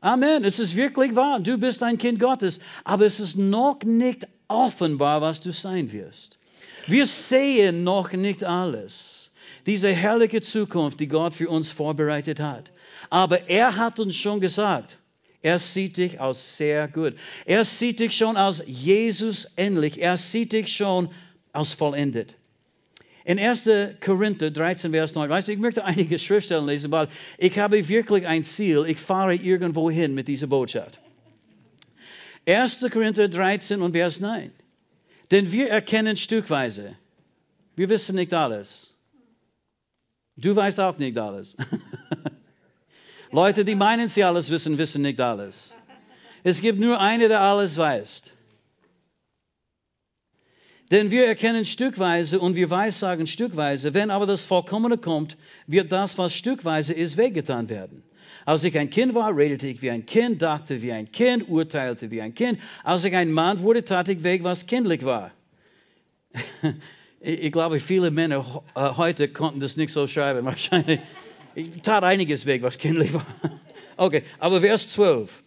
[0.00, 0.44] Amen.
[0.44, 1.40] Es ist wirklich wahr.
[1.40, 2.60] Du bist ein Kind Gottes.
[2.84, 6.38] Aber es ist noch nicht offenbar, was du sein wirst.
[6.86, 9.30] Wir sehen noch nicht alles.
[9.66, 12.70] Diese herrliche Zukunft, die Gott für uns vorbereitet hat.
[13.10, 14.96] Aber er hat uns schon gesagt,
[15.42, 17.14] er sieht dich als sehr gut.
[17.44, 20.00] Er sieht dich schon als Jesus ähnlich.
[20.00, 21.10] Er sieht dich schon
[21.52, 22.34] als vollendet.
[23.24, 23.68] In 1.
[24.00, 28.26] Korinther 13, Vers 9, weißt du, ich möchte einige Schriftstellen lesen, weil ich habe wirklich
[28.26, 28.86] ein Ziel.
[28.88, 30.98] Ich fahre irgendwo hin mit dieser Botschaft.
[32.48, 32.80] 1.
[32.90, 34.50] Korinther 13 und Vers 9.
[35.30, 36.96] Denn wir erkennen stückweise.
[37.76, 38.94] Wir wissen nicht alles.
[40.36, 41.56] Du weißt auch nicht alles.
[43.32, 45.74] Leute, die meinen, sie alles wissen, wissen nicht alles.
[46.42, 48.27] Es gibt nur eine, der alles weiß.
[50.90, 53.92] Denn wir erkennen stückweise und wir weissagen stückweise.
[53.92, 58.02] Wenn aber das Vollkommene kommt, wird das, was stückweise ist, weggetan werden.
[58.46, 62.10] Als ich ein Kind war, redete ich wie ein Kind, dachte wie ein Kind, urteilte
[62.10, 62.60] wie ein Kind.
[62.82, 65.32] Als ich ein Mann wurde, tat ich weg, was kindlich war.
[67.20, 70.44] ich glaube, viele Männer äh, heute konnten das nicht so schreiben.
[70.46, 71.00] Wahrscheinlich.
[71.54, 73.26] Ich tat einiges weg, was kindlich war.
[74.00, 75.42] Okay, aber Vers 12.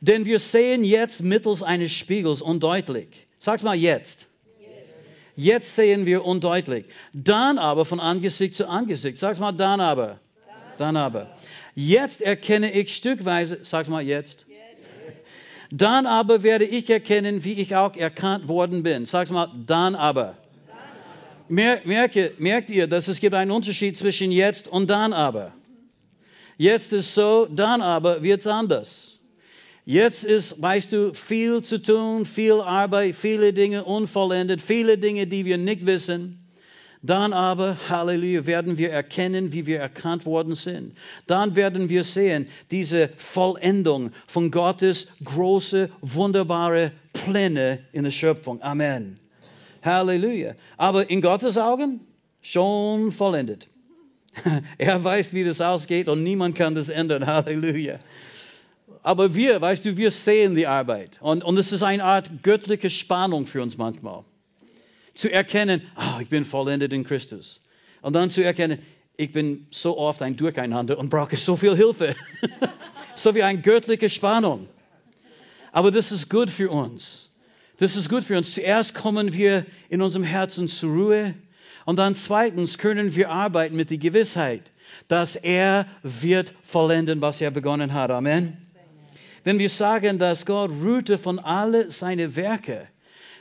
[0.00, 3.26] Denn wir sehen jetzt mittels eines Spiegels undeutlich.
[3.38, 4.29] Sag's mal jetzt.
[5.40, 6.84] Jetzt sehen wir undeutlich.
[7.14, 9.16] Dann aber von Angesicht zu Angesicht.
[9.16, 10.18] Sag's mal dann aber.
[10.76, 11.34] Dann aber.
[11.74, 14.44] Jetzt erkenne ich stückweise, sag's mal jetzt.
[15.70, 19.06] Dann aber werde ich erkennen, wie ich auch erkannt worden bin.
[19.06, 20.36] Sag's mal, dann aber.
[21.48, 25.52] Merke, merkt ihr, dass es gibt einen Unterschied zwischen jetzt und dann aber.
[26.58, 29.09] Jetzt ist so, dann aber wird es anders.
[29.90, 35.44] Jetzt ist, weißt du, viel zu tun, viel Arbeit, viele Dinge unvollendet, viele Dinge, die
[35.44, 36.48] wir nicht wissen.
[37.02, 40.96] Dann aber, Halleluja, werden wir erkennen, wie wir erkannt worden sind.
[41.26, 48.62] Dann werden wir sehen, diese Vollendung von Gottes große, wunderbare Pläne in der Schöpfung.
[48.62, 49.18] Amen.
[49.82, 50.54] Halleluja.
[50.76, 51.98] Aber in Gottes Augen
[52.42, 53.66] schon vollendet.
[54.78, 57.26] Er weiß, wie das ausgeht und niemand kann das ändern.
[57.26, 57.98] Halleluja.
[59.02, 61.18] Aber wir, weißt du, wir sehen die Arbeit.
[61.20, 64.22] Und, und es ist eine Art göttliche Spannung für uns manchmal.
[65.14, 67.64] Zu erkennen, oh, ich bin vollendet in Christus.
[68.02, 68.78] Und dann zu erkennen,
[69.16, 72.14] ich bin so oft ein Durcheinander und brauche so viel Hilfe.
[73.14, 74.68] so wie eine göttliche Spannung.
[75.72, 77.30] Aber das ist gut für uns.
[77.78, 78.52] Das ist gut für uns.
[78.52, 81.34] Zuerst kommen wir in unserem Herzen zur Ruhe
[81.86, 84.62] und dann zweitens können wir arbeiten mit der Gewissheit,
[85.08, 88.10] dass er wird vollenden, was er begonnen hat.
[88.10, 88.56] Amen.
[89.42, 92.86] Wenn wir sagen, dass Gott ruhte von alle seine Werke,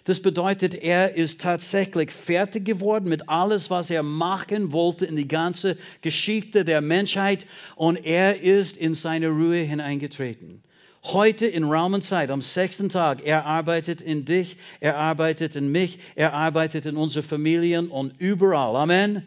[0.05, 5.27] das bedeutet, er ist tatsächlich fertig geworden mit alles, was er machen wollte in die
[5.27, 10.63] ganze Geschichte der Menschheit und er ist in seine Ruhe hineingetreten.
[11.03, 15.71] Heute in Raum und Zeit, am sechsten Tag, er arbeitet in dich, er arbeitet in
[15.71, 18.75] mich, er arbeitet in unsere Familien und überall.
[18.75, 19.25] Amen.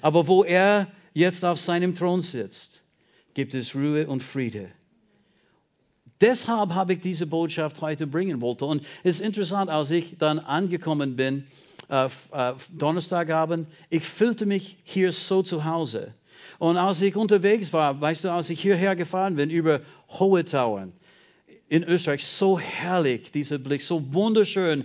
[0.00, 2.80] Aber wo er jetzt auf seinem Thron sitzt,
[3.34, 4.70] gibt es Ruhe und Friede.
[6.20, 8.64] Deshalb habe ich diese Botschaft heute bringen wollte.
[8.64, 11.46] Und es ist interessant, als ich dann angekommen bin,
[11.88, 16.12] äh, äh, Donnerstagabend, ich fühlte mich hier so zu Hause.
[16.58, 20.92] Und als ich unterwegs war, weißt du, als ich hierher gefahren bin über Hohe Tauern
[21.68, 24.84] in Österreich, so herrlich, dieser Blick, so wunderschön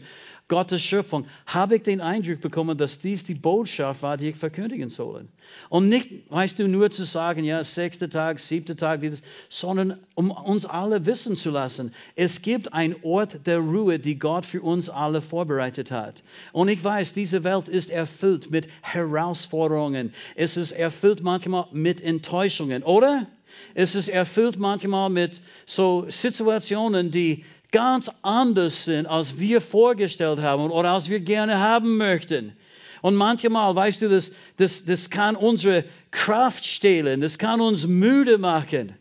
[0.53, 4.91] Gottes Schöpfung, habe ich den Eindruck bekommen, dass dies die Botschaft war, die ich verkündigen
[4.91, 5.25] soll.
[5.67, 9.01] Und nicht, weißt du, nur zu sagen, ja, sechster Tag, siebter Tag,
[9.49, 14.45] sondern um uns alle wissen zu lassen, es gibt einen Ort der Ruhe, die Gott
[14.45, 16.21] für uns alle vorbereitet hat.
[16.51, 20.13] Und ich weiß, diese Welt ist erfüllt mit Herausforderungen.
[20.35, 23.25] Es ist erfüllt manchmal mit Enttäuschungen, oder?
[23.73, 30.71] Es ist erfüllt manchmal mit so Situationen, die ganz anders sind, als wir vorgestellt haben
[30.71, 32.53] oder als wir gerne haben möchten.
[33.01, 38.37] Und manchmal, weißt du, das, das, das kann unsere Kraft stehlen, das kann uns müde
[38.37, 38.93] machen.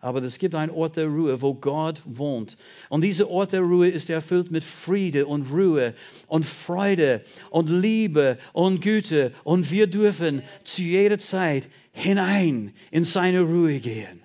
[0.00, 2.56] Aber es gibt einen Ort der Ruhe, wo Gott wohnt.
[2.88, 5.94] Und dieser Ort der Ruhe ist erfüllt mit Friede und Ruhe
[6.26, 9.30] und Freude und Liebe und Güte.
[9.44, 14.21] Und wir dürfen zu jeder Zeit hinein in seine Ruhe gehen.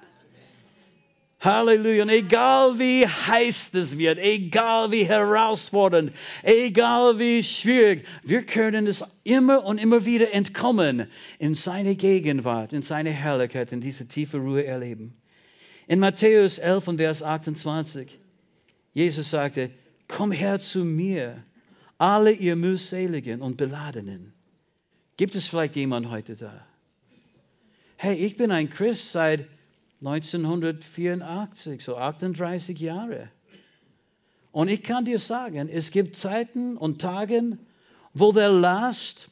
[1.40, 2.04] Halleluja.
[2.04, 6.12] Und egal wie heiß es wird, egal wie herausfordernd,
[6.44, 12.82] egal wie schwierig, wir können es immer und immer wieder entkommen in seine Gegenwart, in
[12.82, 15.16] seine Herrlichkeit, in diese tiefe Ruhe erleben.
[15.88, 18.18] In Matthäus 11 und Vers 28,
[18.94, 19.70] Jesus sagte,
[20.08, 21.44] komm her zu mir,
[21.98, 24.34] alle ihr mühseligen und beladenen.
[25.18, 26.66] Gibt es vielleicht jemand heute da?
[27.96, 29.48] Hey, ich bin ein Christ seit
[30.00, 33.30] 1984, so 38 Jahre.
[34.52, 37.58] Und ich kann dir sagen, es gibt Zeiten und Tage,
[38.14, 39.30] wo der Last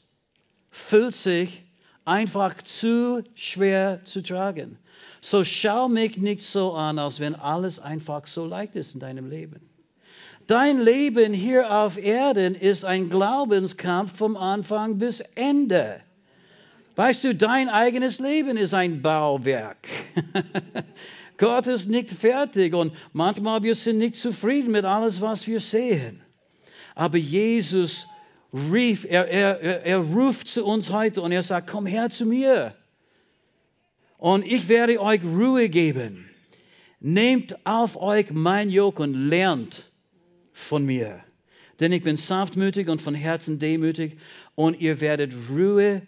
[0.70, 1.64] fühlt sich
[2.06, 4.78] einfach zu schwer zu tragen.
[5.22, 9.30] So schau mich nicht so an, als wenn alles einfach so leicht ist in deinem
[9.30, 9.70] Leben.
[10.48, 16.02] Dein Leben hier auf Erden ist ein Glaubenskampf vom Anfang bis Ende.
[16.96, 19.88] Weißt du, dein eigenes Leben ist ein Bauwerk.
[21.38, 26.22] Gott ist nicht fertig und manchmal wir sind nicht zufrieden mit alles, was wir sehen.
[26.96, 28.08] Aber Jesus
[28.54, 32.74] rief, er, er, er ruft zu uns heute und er sagt, komm her zu mir
[34.18, 36.30] und ich werde euch Ruhe geben.
[37.02, 39.92] Nehmt auf euch mein Jog und lernt
[40.54, 41.22] von mir.
[41.82, 44.18] Denn ich bin sanftmütig und von Herzen demütig
[44.56, 46.02] und ihr werdet Ruhe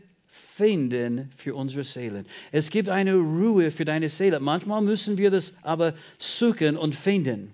[0.58, 2.26] finden für unsere Seelen.
[2.52, 4.40] Es gibt eine Ruhe für deine Seele.
[4.40, 7.54] Manchmal müssen wir das aber suchen und finden.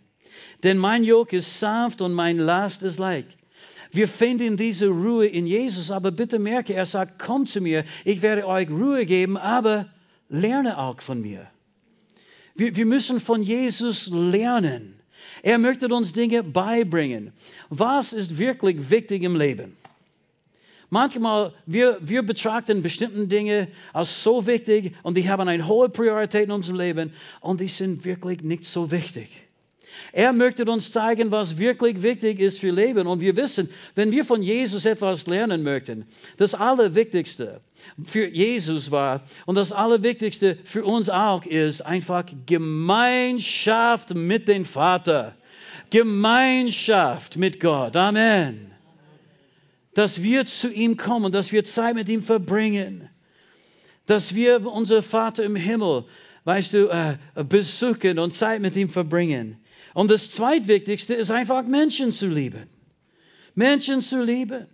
[0.63, 3.37] Denn mein Jog ist sanft und mein Last ist leicht.
[3.91, 8.21] Wir finden diese Ruhe in Jesus, aber bitte merke, er sagt, komm zu mir, ich
[8.21, 9.87] werde euch Ruhe geben, aber
[10.29, 11.47] lerne auch von mir.
[12.55, 14.99] Wir, wir müssen von Jesus lernen.
[15.43, 17.33] Er möchte uns Dinge beibringen.
[17.69, 19.75] Was ist wirklich wichtig im Leben?
[20.93, 26.43] Manchmal, wir, wir betrachten bestimmte Dinge als so wichtig und die haben eine hohe Priorität
[26.43, 29.27] in unserem Leben und die sind wirklich nicht so wichtig.
[30.11, 33.07] Er möchte uns zeigen, was wirklich wichtig ist für Leben.
[33.07, 36.05] Und wir wissen, wenn wir von Jesus etwas lernen möchten,
[36.37, 37.61] das Allerwichtigste
[38.03, 45.33] für Jesus war und das Allerwichtigste für uns auch ist einfach Gemeinschaft mit dem Vater.
[45.89, 47.95] Gemeinschaft mit Gott.
[47.95, 48.72] Amen
[49.93, 53.09] dass wir zu ihm kommen, dass wir Zeit mit ihm verbringen,
[54.05, 56.05] dass wir unser Vater im Himmel,
[56.45, 59.57] weißt du, äh, besuchen und Zeit mit ihm verbringen.
[59.93, 62.67] Und das zweitwichtigste ist einfach Menschen zu lieben.
[63.55, 64.67] Menschen zu lieben.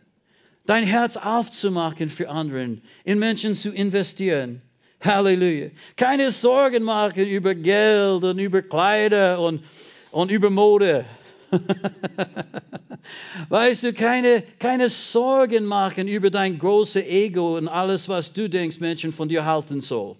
[0.65, 4.61] Dein Herz aufzumachen für anderen, in Menschen zu investieren.
[5.01, 5.69] Halleluja.
[5.95, 9.63] Keine Sorgen machen über Geld und über Kleider und,
[10.11, 11.05] und über Mode.
[13.49, 18.79] weißt du, keine, keine Sorgen machen über dein großes Ego und alles, was du denkst,
[18.79, 20.15] Menschen von dir halten soll.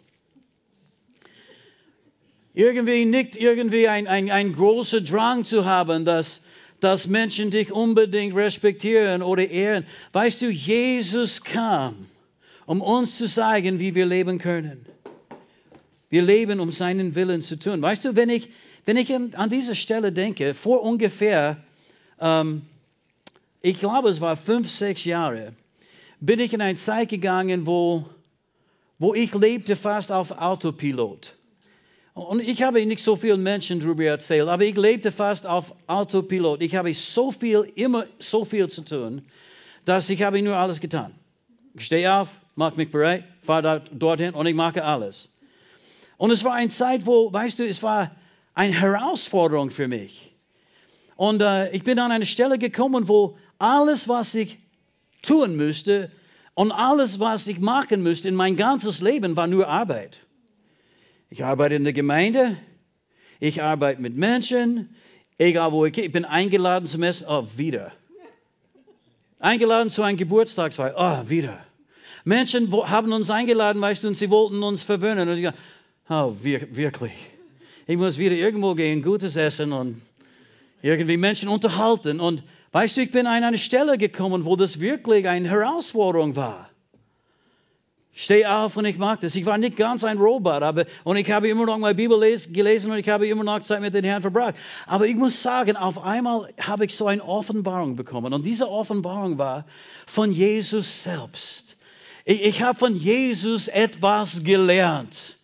[2.53, 6.41] Irgendwie nicht irgendwie ein, ein, ein großer Drang zu haben, dass,
[6.79, 9.85] dass Menschen dich unbedingt respektieren oder ehren.
[10.13, 12.07] Weißt du, Jesus kam,
[12.65, 14.85] um uns zu zeigen, wie wir leben können.
[16.09, 17.81] Wir leben, um seinen Willen zu tun.
[17.81, 18.49] Weißt du, wenn ich,
[18.89, 21.58] wenn ich an diese Stelle denke, vor ungefähr,
[22.19, 22.63] ähm,
[23.62, 25.54] ich glaube, es war fünf, sechs Jahre,
[26.19, 28.10] bin ich in eine Zeit gegangen, wo,
[28.97, 31.36] wo ich lebte fast auf Autopilot.
[32.15, 36.63] Und ich habe nicht so vielen Menschen darüber erzählt, aber ich lebte fast auf Autopilot.
[36.63, 39.21] Ich habe so viel, immer so viel zu tun,
[39.86, 41.13] dass ich habe nur alles getan.
[41.75, 45.30] Ich stehe auf, mache mich bereit, fahre dorthin und ich mache alles.
[46.17, 48.10] Und es war eine Zeit, wo, weißt du, es war
[48.59, 50.35] eine Herausforderung für mich.
[51.15, 54.57] Und äh, ich bin an eine Stelle gekommen, wo alles, was ich
[55.21, 56.11] tun müsste
[56.55, 60.19] und alles, was ich machen müsste in mein ganzes Leben, war nur Arbeit.
[61.29, 62.57] Ich arbeite in der Gemeinde,
[63.39, 64.93] ich arbeite mit Menschen,
[65.37, 66.03] egal wo ich gehe.
[66.03, 67.93] Ich bin eingeladen zum Essen, oh, wieder.
[69.39, 71.63] Eingeladen zu einem Geburtstagsfeier, oh, wieder.
[72.25, 75.29] Menschen haben uns eingeladen, weißt du, und sie wollten uns verwöhnen.
[75.29, 75.49] Und ich
[76.09, 77.13] oh, wirklich
[77.89, 79.99] ich muss wieder irgendwo gehen, Gutes essen und
[80.84, 82.19] irgendwie Menschen unterhalten.
[82.19, 86.69] Und weißt du, ich bin an eine Stelle gekommen, wo das wirklich eine Herausforderung war.
[88.13, 89.34] Ich stehe auf und ich mag das.
[89.34, 92.91] Ich war nicht ganz ein Robot, aber und ich habe immer noch meine Bibel gelesen
[92.91, 94.54] und ich habe immer noch Zeit mit den Herrn verbracht.
[94.86, 98.34] Aber ich muss sagen, auf einmal habe ich so eine Offenbarung bekommen.
[98.34, 99.65] Und diese Offenbarung war
[100.06, 101.75] von Jesus selbst.
[102.23, 105.38] Ich, ich habe von Jesus etwas gelernt.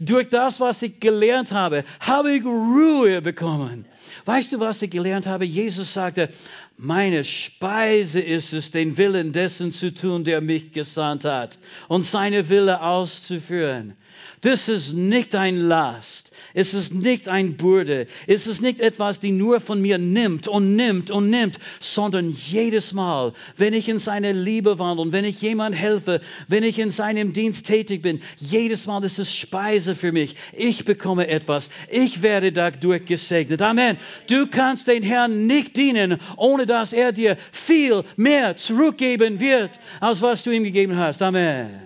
[0.00, 3.84] Durch das, was ich gelernt habe, habe ich Ruhe bekommen.
[4.24, 5.44] Weißt du, was ich gelernt habe?
[5.44, 6.30] Jesus sagte,
[6.78, 11.58] meine Speise ist es, den Willen dessen zu tun, der mich gesandt hat
[11.88, 13.94] und seine Wille auszuführen.
[14.40, 16.29] Das ist nicht ein Last.
[16.54, 18.06] Es ist nicht ein Bürde.
[18.26, 22.92] Es ist nicht etwas, die nur von mir nimmt und nimmt und nimmt, sondern jedes
[22.92, 27.32] Mal, wenn ich in seine Liebe wandle wenn ich jemand helfe, wenn ich in seinem
[27.32, 30.36] Dienst tätig bin, jedes Mal ist es Speise für mich.
[30.52, 31.70] Ich bekomme etwas.
[31.90, 33.62] Ich werde dadurch gesegnet.
[33.62, 33.96] Amen.
[34.28, 40.22] Du kannst den Herrn nicht dienen, ohne dass er dir viel mehr zurückgeben wird, als
[40.22, 41.22] was du ihm gegeben hast.
[41.22, 41.80] Amen.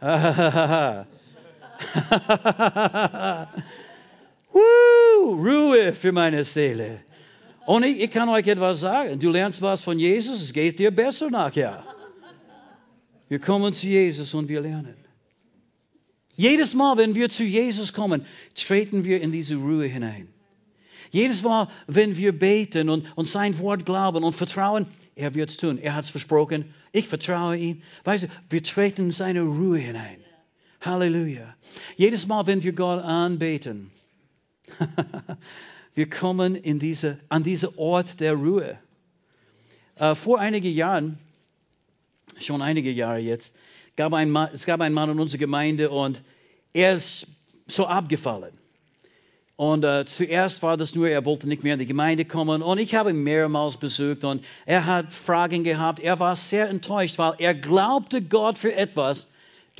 [0.00, 1.06] Amen.
[4.52, 7.00] Woo, Ruhe für meine Seele.
[7.66, 9.18] Und ich, ich, kann euch etwas sagen.
[9.18, 11.84] Du lernst was von Jesus, es geht dir besser nachher.
[13.28, 14.96] Wir kommen zu Jesus und wir lernen.
[16.36, 20.28] Jedes Mal, wenn wir zu Jesus kommen, treten wir in diese Ruhe hinein.
[21.10, 25.58] Jedes Mal, wenn wir beten und, und sein Wort glauben und vertrauen, er wird es
[25.58, 25.78] tun.
[25.78, 26.72] Er hat es versprochen.
[26.92, 27.82] Ich vertraue ihm.
[28.04, 30.18] Weißt du, wir treten in seine Ruhe hinein.
[30.80, 31.54] Halleluja.
[31.96, 33.90] Jedes Mal, wenn wir Gott anbeten,
[35.94, 38.78] wir kommen in diese, an diesen Ort der Ruhe.
[39.96, 41.18] Äh, vor einigen Jahren,
[42.38, 43.54] schon einige Jahre jetzt,
[43.96, 46.22] gab ein Mann, es gab einen Mann in unserer Gemeinde und
[46.72, 47.26] er ist
[47.66, 48.56] so abgefallen.
[49.56, 52.62] Und äh, zuerst war das nur, er wollte nicht mehr in die Gemeinde kommen.
[52.62, 56.00] Und ich habe ihn mehrmals besucht und er hat Fragen gehabt.
[56.00, 59.29] Er war sehr enttäuscht, weil er glaubte Gott für etwas,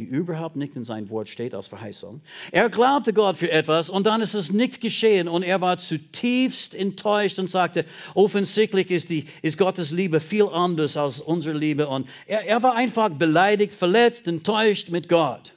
[0.01, 2.20] die überhaupt nicht in sein Wort steht als Verheißung.
[2.53, 6.74] Er glaubte Gott für etwas und dann ist es nicht geschehen und er war zutiefst
[6.74, 7.84] enttäuscht und sagte,
[8.14, 12.74] offensichtlich ist, die, ist Gottes Liebe viel anders als unsere Liebe und er, er war
[12.74, 15.53] einfach beleidigt, verletzt, enttäuscht mit Gott.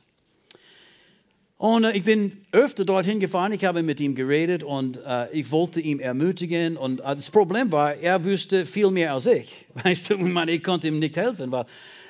[1.64, 5.50] Und äh, ich bin öfter dorthin gefahren, ich habe mit ihm geredet und äh, ich
[5.50, 6.76] wollte ihn ermutigen.
[6.76, 9.66] Und äh, das Problem war, er wüsste viel mehr als ich.
[9.84, 11.66] Weißt du, ich, meine, ich konnte ihm nicht helfen, weil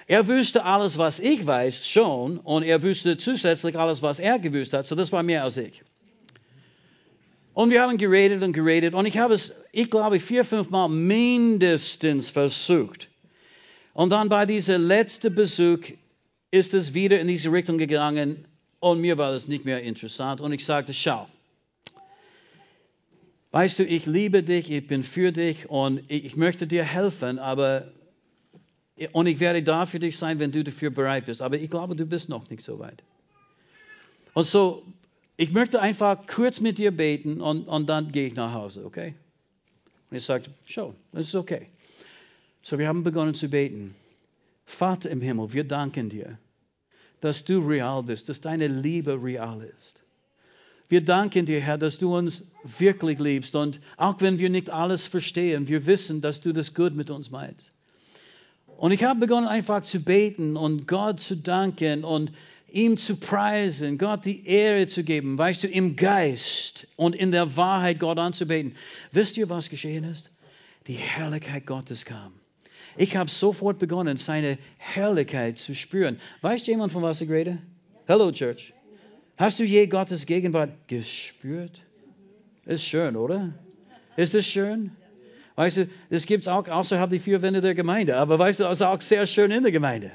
[0.08, 2.38] er wüsste alles, was ich weiß, schon.
[2.40, 4.88] Und er wüsste zusätzlich alles, was er gewusst hat.
[4.88, 5.82] So das war mehr als ich.
[7.54, 8.94] Und wir haben geredet und geredet.
[8.94, 13.10] Und ich habe es, ich glaube, vier, fünf Mal mindestens versucht.
[13.94, 15.80] Und dann bei diesem letzten Besuch
[16.52, 18.46] ist es wieder in diese Richtung gegangen.
[18.80, 20.42] Und mir war das nicht mehr interessant.
[20.42, 21.28] Und ich sagte, schau,
[23.52, 27.88] weißt du, ich liebe dich, ich bin für dich und ich möchte dir helfen, aber
[29.12, 31.42] und ich werde da für dich sein, wenn du dafür bereit bist.
[31.42, 33.04] Aber ich glaube, du bist noch nicht so weit.
[34.34, 34.86] Und so,
[35.38, 39.16] ich möchte einfach kurz mit dir beten und, und dann gehe ich nach Hause, okay?
[40.10, 41.68] Und ich sagte, schau, das ist okay.
[42.62, 43.96] So, wir haben begonnen zu beten.
[44.66, 46.38] Vater im Himmel, wir danken dir
[47.24, 50.04] dass du real bist, dass deine Liebe real ist.
[50.90, 52.44] Wir danken dir, Herr, dass du uns
[52.78, 56.94] wirklich liebst und auch wenn wir nicht alles verstehen, wir wissen, dass du das gut
[56.94, 57.72] mit uns meinst.
[58.78, 62.32] Und ich habe begonnen einfach zu beten und Gott zu danken und
[62.70, 67.56] ihm zu preisen, Gott die Ehre zu geben, weißt du, im Geist und in der
[67.56, 68.76] Wahrheit Gott anzubeten.
[69.12, 70.32] Wisst ihr, was geschehen ist?
[70.88, 72.34] Die Herrlichkeit Gottes kam.
[72.98, 76.20] Ich habe sofort begonnen, seine Herrlichkeit zu spüren.
[76.42, 77.60] Weißt jemand, von was ich rede?
[78.06, 78.74] Hello, Church.
[79.38, 81.82] Hast du je Gottes Gegenwart gespürt?
[82.66, 83.54] Ist schön, oder?
[84.16, 84.92] Ist es schön?
[85.56, 88.18] Weißt du, das gibt es auch außerhalb der vier Wände der Gemeinde.
[88.18, 90.12] Aber weißt du, es ist auch sehr schön in der Gemeinde.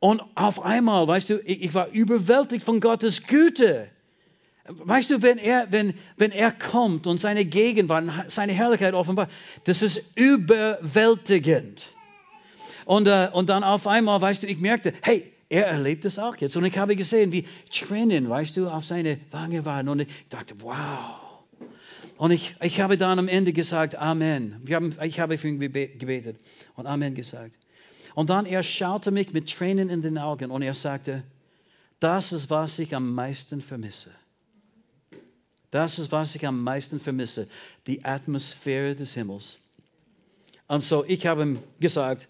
[0.00, 3.88] Und auf einmal, weißt du, ich, ich war überwältigt von Gottes Güte.
[4.68, 9.30] Weißt du, wenn er, wenn, wenn er kommt und seine Gegenwart, seine Herrlichkeit offenbart,
[9.64, 11.86] das ist überwältigend.
[12.84, 16.36] Und, äh, und dann auf einmal, weißt du, ich merkte, hey, er erlebt es auch
[16.36, 16.56] jetzt.
[16.56, 19.88] Und ich habe gesehen, wie Tränen, weißt du, auf seine Wange waren.
[19.88, 21.25] Und ich dachte, wow.
[22.18, 24.60] Und ich, ich habe dann am Ende gesagt, Amen.
[24.64, 26.38] Wir haben, ich habe für ihn gebetet
[26.74, 27.54] und Amen gesagt.
[28.14, 31.22] Und dann er schaute mich mit Tränen in den Augen und er sagte,
[32.00, 34.10] das ist, was ich am meisten vermisse.
[35.70, 37.48] Das ist, was ich am meisten vermisse,
[37.86, 39.58] die Atmosphäre des Himmels.
[40.68, 42.28] Und so, ich habe ihm gesagt,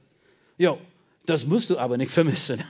[0.59, 0.78] jo,
[1.26, 2.62] das musst du aber nicht vermissen.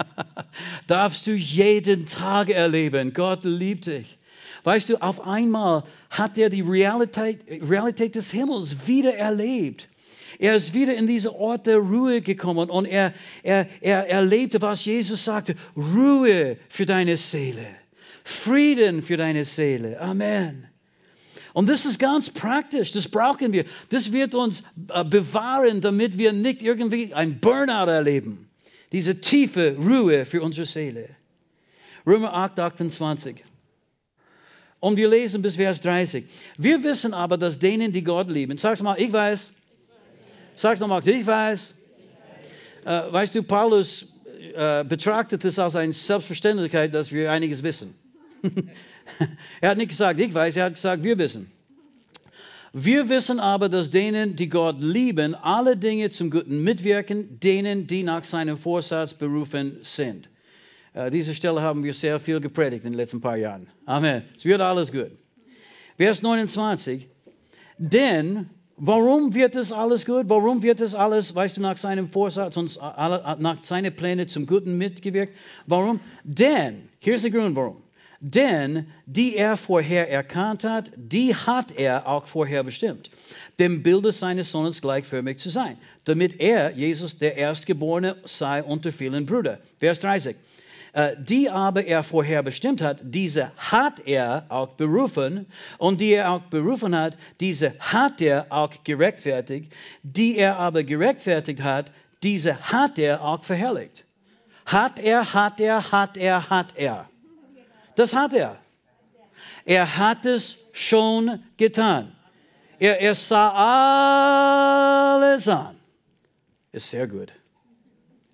[0.86, 3.12] Darfst du jeden Tag erleben.
[3.12, 4.16] Gott liebt dich.
[4.64, 9.88] Weißt du, auf einmal hat er die Realität, Realität des Himmels wieder erlebt.
[10.38, 14.84] Er ist wieder in diese Ort der Ruhe gekommen und er, er, er erlebte, was
[14.84, 15.54] Jesus sagte.
[15.76, 17.66] Ruhe für deine Seele.
[18.24, 20.00] Frieden für deine Seele.
[20.00, 20.66] Amen.
[21.52, 23.64] Und das ist ganz praktisch, das brauchen wir.
[23.88, 24.62] Das wird uns
[24.94, 28.48] äh, bewahren, damit wir nicht irgendwie ein Burnout erleben.
[28.92, 31.08] Diese tiefe Ruhe für unsere Seele.
[32.06, 33.42] Römer 8, 28.
[34.80, 36.24] Und wir lesen bis Vers 30.
[36.56, 39.50] Wir wissen aber, dass denen, die Gott lieben, sag's mal, ich weiß.
[40.56, 41.74] Sag's nochmal, ich weiß.
[42.84, 44.06] Äh, weißt du, Paulus
[44.54, 47.94] äh, betrachtet es als eine Selbstverständlichkeit, dass wir einiges wissen.
[49.60, 51.50] er hat nicht gesagt, ich weiß, er hat gesagt, wir wissen.
[52.72, 58.04] Wir wissen aber, dass denen, die Gott lieben, alle Dinge zum Guten mitwirken, denen, die
[58.04, 60.28] nach seinem Vorsatz berufen sind.
[60.94, 63.68] Äh, diese Stelle haben wir sehr viel gepredigt in den letzten paar Jahren.
[63.86, 64.22] Amen.
[64.36, 65.12] Es wird alles gut.
[65.96, 67.08] Vers 29.
[67.78, 68.50] Denn
[68.82, 70.30] Warum wird es alles gut?
[70.30, 74.78] Warum wird es alles, weißt du, nach seinem Vorsatz und nach seinen Plänen zum Guten
[74.78, 75.36] mitgewirkt?
[75.66, 76.00] Warum?
[76.24, 77.82] Denn, hier ist der Grund, warum.
[78.20, 83.10] Denn die er vorher erkannt hat, die hat er auch vorher bestimmt,
[83.58, 89.26] dem Bilde seines Sohnes gleichförmig zu sein, damit er, Jesus, der Erstgeborene, sei unter vielen
[89.26, 89.58] Brüdern.
[89.78, 90.36] Vers 30.
[90.92, 95.46] Äh, die aber er vorher bestimmt hat, diese hat er auch berufen
[95.78, 99.72] und die er auch berufen hat, diese hat er auch gerechtfertigt,
[100.02, 101.92] die er aber gerechtfertigt hat,
[102.24, 104.04] diese hat er auch verherrlicht.
[104.66, 107.08] Hat er, hat er, hat er, hat er.
[107.94, 108.58] Das hat er.
[109.64, 112.12] Er hat es schon getan.
[112.78, 113.50] Er, er sah
[115.22, 115.76] alles an.
[116.72, 117.32] Ist sehr gut.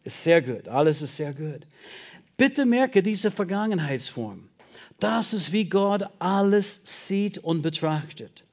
[0.05, 0.69] Ist sehr gut.
[0.69, 1.67] Alles ist sehr gut.
[2.37, 4.49] Bitte merke diese Vergangenheitsform.
[5.01, 8.45] Das ist, wie Gott alles sieht und betrachtet.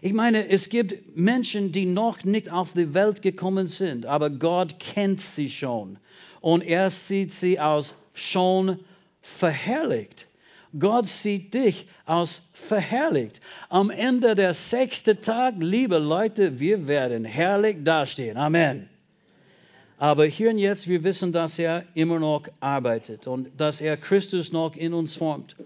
[0.00, 4.78] Ich meine, es gibt Menschen, die noch nicht auf die Welt gekommen sind, aber Gott
[4.78, 5.98] kennt sie schon.
[6.40, 8.78] Und er sieht sie als schon
[9.20, 10.26] verherrlicht.
[10.78, 13.40] Gott sieht dich als verherrlicht.
[13.68, 18.36] Am Ende der sechste Tag, liebe Leute, wir werden herrlich dastehen.
[18.36, 18.88] Amen.
[19.98, 24.52] Aber hier und jetzt, wir wissen, dass er immer noch arbeitet und dass er Christus
[24.52, 25.56] noch in uns formt.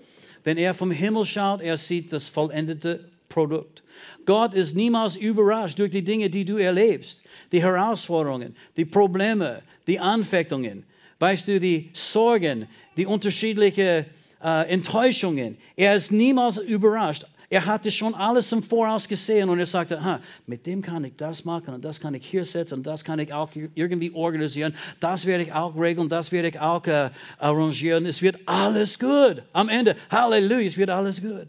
[0.42, 3.82] Wenn er vom Himmel schaut, er sieht das vollendete Produkt.
[4.24, 7.22] Gott ist niemals überrascht durch die Dinge, die du erlebst,
[7.52, 10.84] die Herausforderungen, die Probleme, die Anfechtungen,
[11.18, 12.66] weißt du, die Sorgen,
[12.96, 14.06] die unterschiedlichen
[14.42, 15.58] äh, Enttäuschungen.
[15.76, 17.26] Er ist niemals überrascht.
[17.52, 21.16] Er hatte schon alles im Voraus gesehen und er sagte, Aha, mit dem kann ich
[21.18, 24.74] das machen und das kann ich hier setzen und das kann ich auch irgendwie organisieren.
[25.00, 28.06] Das werde ich auch regeln, das werde ich auch äh, arrangieren.
[28.06, 29.42] Es wird alles gut.
[29.52, 31.48] Am Ende, Halleluja, es wird alles gut.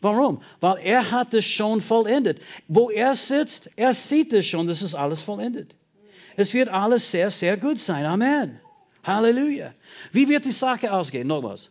[0.00, 0.40] Warum?
[0.60, 2.40] Weil er hat es schon vollendet.
[2.68, 5.74] Wo er sitzt, er sieht es schon, das ist alles vollendet.
[6.36, 8.06] Es wird alles sehr, sehr gut sein.
[8.06, 8.60] Amen.
[9.02, 9.74] Halleluja.
[10.12, 11.26] Wie wird die Sache ausgehen?
[11.26, 11.70] Nochmals.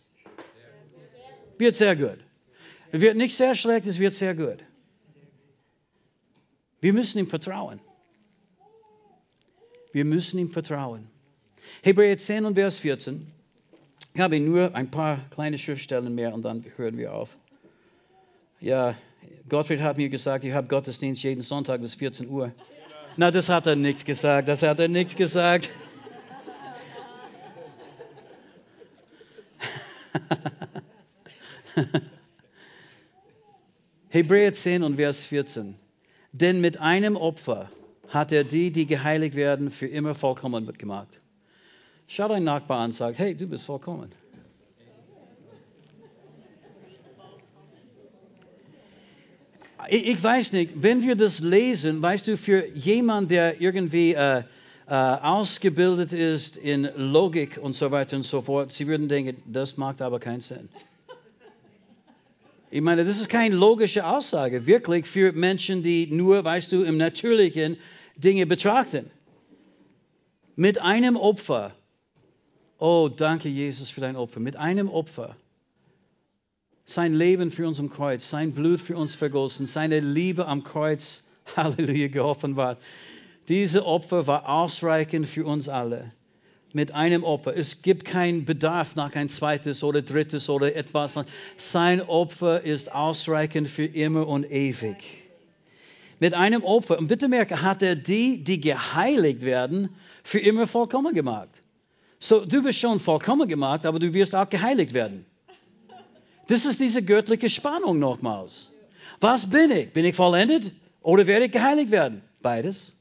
[1.58, 2.27] Wird sehr gut.
[2.92, 4.64] Es wird nicht sehr schlecht, es wird sehr gut.
[6.80, 7.80] Wir müssen ihm vertrauen.
[9.92, 11.10] Wir müssen ihm vertrauen.
[11.82, 13.28] Hebräer 10 und Vers 14.
[14.14, 17.38] Ich habe nur ein paar kleine Schriftstellen mehr und dann hören wir auf.
[18.60, 18.96] Ja,
[19.50, 22.52] Gottfried hat mir gesagt, ich habe Gottesdienst jeden Sonntag bis 14 Uhr.
[23.16, 25.70] Na, das hat er nicht gesagt, das hat er nicht gesagt.
[34.18, 35.76] Hebräer 10 und Vers 14.
[36.32, 37.70] Denn mit einem Opfer
[38.08, 41.20] hat er die, die geheiligt werden, für immer vollkommen gemacht.
[42.08, 44.12] Schau deinen Nachbar an und sag, hey, du bist vollkommen.
[49.88, 54.40] Ich, ich weiß nicht, wenn wir das lesen, weißt du, für jemanden, der irgendwie äh,
[54.40, 59.78] äh, ausgebildet ist in Logik und so weiter und so fort, sie würden denken, das
[59.78, 60.70] macht aber keinen Sinn.
[62.70, 66.98] Ich meine, das ist keine logische Aussage, wirklich für Menschen, die nur, weißt du, im
[66.98, 67.78] Natürlichen
[68.18, 69.10] Dinge betrachten.
[70.56, 71.74] Mit einem Opfer,
[72.78, 75.38] oh, danke Jesus für dein Opfer, mit einem Opfer,
[76.84, 81.24] sein Leben für uns am Kreuz, sein Blut für uns vergossen, seine Liebe am Kreuz,
[81.56, 82.80] Halleluja, geoffenbart.
[83.48, 86.12] Diese Opfer war ausreichend für uns alle
[86.74, 87.56] mit einem Opfer.
[87.56, 91.18] Es gibt keinen Bedarf nach ein zweites oder drittes oder etwas.
[91.58, 94.98] Sein Opfer ist ausreichend für immer und ewig.
[96.20, 96.98] Mit einem Opfer.
[96.98, 99.90] Und bitte merke, hat er die, die geheiligt werden,
[100.24, 101.50] für immer vollkommen gemacht.
[102.20, 105.26] So, du bist schon vollkommen gemacht, aber du wirst auch geheiligt werden.
[106.48, 108.72] Das ist diese göttliche Spannung nochmals.
[109.20, 109.92] Was bin ich?
[109.92, 112.22] Bin ich vollendet oder werde ich geheiligt werden?
[112.42, 112.94] Beides.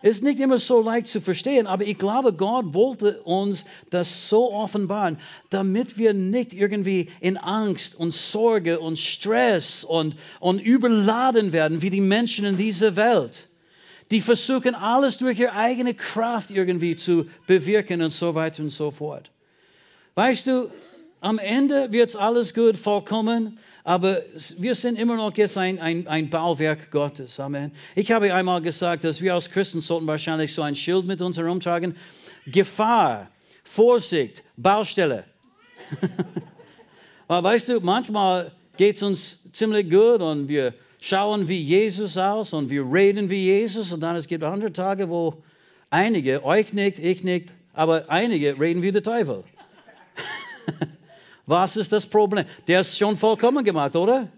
[0.00, 4.52] Ist nicht immer so leicht zu verstehen, aber ich glaube, Gott wollte uns das so
[4.52, 5.18] offenbaren,
[5.50, 11.90] damit wir nicht irgendwie in Angst und Sorge und Stress und, und überladen werden wie
[11.90, 13.48] die Menschen in dieser Welt.
[14.10, 18.90] Die versuchen alles durch ihre eigene Kraft irgendwie zu bewirken und so weiter und so
[18.90, 19.30] fort.
[20.14, 20.70] Weißt du,
[21.20, 23.58] am Ende wird alles gut, vollkommen.
[23.84, 24.22] Aber
[24.58, 27.40] wir sind immer noch jetzt ein, ein, ein Bauwerk Gottes.
[27.40, 27.72] Amen.
[27.94, 31.38] Ich habe einmal gesagt, dass wir als Christen sollten wahrscheinlich so ein Schild mit uns
[31.38, 31.96] herumtragen.
[32.46, 33.28] Gefahr,
[33.64, 35.24] Vorsicht, Baustelle.
[37.28, 42.52] Aber weißt du, manchmal geht es uns ziemlich gut und wir schauen wie Jesus aus
[42.52, 45.42] und wir reden wie Jesus und dann es gibt andere Tage, wo
[45.90, 49.44] einige, euch nicht, ich nicht, aber einige reden wie der Teufel.
[51.48, 52.44] Was ist das Problem?
[52.66, 54.28] Der ist schon vollkommen gemacht, oder?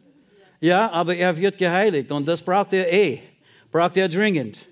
[0.60, 3.18] Ja, aber er wird geheiligt und das braucht er eh.
[3.72, 4.62] Braucht er dringend.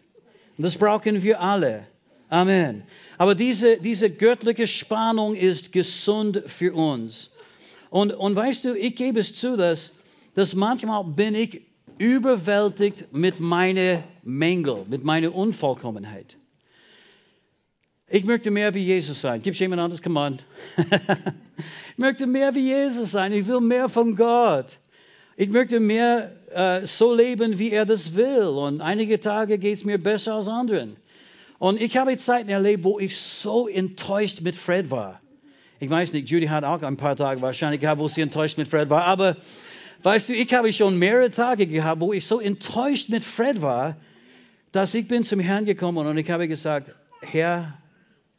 [0.57, 1.89] Und das brauchen wir alle.
[2.29, 2.85] Amen.
[3.17, 7.31] Aber diese, diese göttliche Spannung ist gesund für uns.
[7.91, 9.91] Und, und weißt du, ich gebe es zu, dass,
[10.35, 11.63] dass manchmal bin ich
[11.99, 16.38] überwältigt mit meinen Mängel, mit meiner Unvollkommenheit.
[18.11, 19.43] Ich möchte mehr wie Jesus sein.
[19.43, 20.03] Gibt es jemand anderes?
[20.03, 20.39] Come on.
[20.79, 23.33] ich möchte mehr wie Jesus sein.
[23.35, 24.79] Ich will mehr von Gott.
[25.37, 28.45] Ich möchte mehr äh, so leben, wie er das will.
[28.45, 30.97] Und einige Tage geht es mir besser als anderen.
[31.59, 35.21] Und ich habe Zeiten erlebt, wo ich so enttäuscht mit Fred war.
[35.79, 38.69] Ich weiß nicht, Judy hat auch ein paar Tage wahrscheinlich gehabt, wo sie enttäuscht mit
[38.69, 39.05] Fred war.
[39.05, 39.37] Aber
[40.03, 43.97] weißt du, ich habe schon mehrere Tage gehabt, wo ich so enttäuscht mit Fred war,
[44.73, 47.75] dass ich bin zum Herrn gekommen und ich habe gesagt, Herr,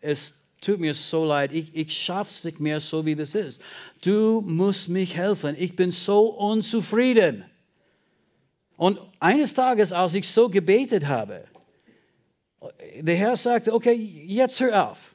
[0.02, 3.62] es tut mir so leid, ich, ich es nicht mehr so, wie das ist.
[4.02, 7.46] Du musst mich helfen, ich bin so unzufrieden.
[8.78, 11.46] Und eines Tages, als ich so gebetet habe,
[13.00, 15.14] der Herr sagte, okay, jetzt hör auf.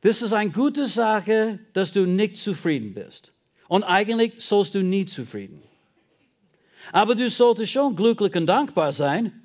[0.00, 3.32] Das ist eine gute Sache, dass du nicht zufrieden bist.
[3.68, 5.62] Und eigentlich sollst du nie zufrieden.
[6.92, 9.44] Aber du solltest schon glücklich und dankbar sein,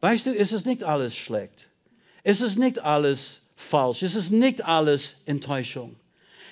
[0.00, 1.68] Weißt du, es ist nicht alles schlecht.
[2.22, 4.02] Es ist nicht alles falsch.
[4.02, 5.96] Es ist nicht alles Enttäuschung.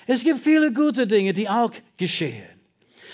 [0.07, 2.43] Es gibt viele gute Dinge, die auch geschehen.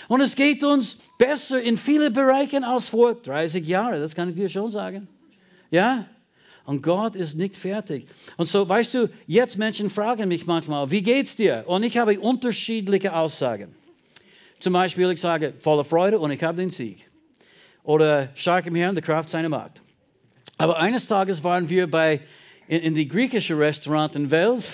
[0.08, 4.00] Und es geht uns besser in vielen Bereichen als vor 30 Jahren.
[4.00, 5.08] Das kann ich dir schon sagen.
[5.70, 6.06] Ja?
[6.64, 8.08] Und Gott ist nicht fertig.
[8.36, 11.64] Und so, weißt du, jetzt Menschen fragen mich manchmal, wie geht's dir?
[11.66, 13.74] Und ich habe unterschiedliche Aussagen.
[14.58, 17.08] Zum Beispiel, ich sage, voller Freude und ich habe den Sieg.
[17.84, 19.80] Oder stark im Herrn, der Kraft seiner Macht.
[20.58, 22.20] Aber eines Tages waren wir bei,
[22.68, 24.72] in, in die griechische Restaurant in Wels.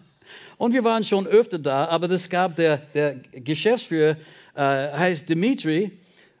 [0.58, 4.16] und wir waren schon öfter da, aber es gab der, der Geschäftsführer,
[4.54, 5.92] äh, heißt Dimitri,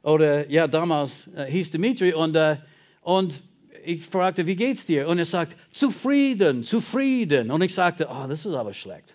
[0.02, 2.56] oder ja, damals äh, hieß Dimitri, und, äh,
[3.02, 3.42] und
[3.84, 5.08] ich fragte, wie geht's dir?
[5.08, 7.50] Und er sagt, zufrieden, zufrieden.
[7.50, 9.14] Und ich sagte, oh, das ist aber schlecht.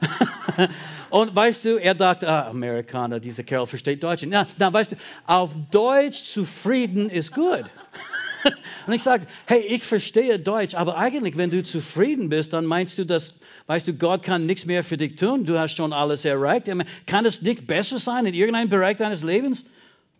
[1.10, 4.24] und weißt du, er dachte, ah, Amerikaner, dieser Kerl versteht Deutsch.
[4.26, 4.96] Na, na, weißt du,
[5.26, 7.64] auf Deutsch zufrieden ist gut.
[8.86, 12.98] und ich sagte, hey, ich verstehe Deutsch, aber eigentlich, wenn du zufrieden bist, dann meinst
[12.98, 15.44] du, dass, weißt du, Gott kann nichts mehr für dich tun.
[15.44, 16.68] Du hast schon alles erreicht.
[17.06, 19.64] Kann es nicht besser sein in irgendeinem Bereich deines Lebens?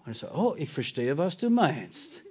[0.04, 2.22] Und ich so, oh, ich verstehe, was du meinst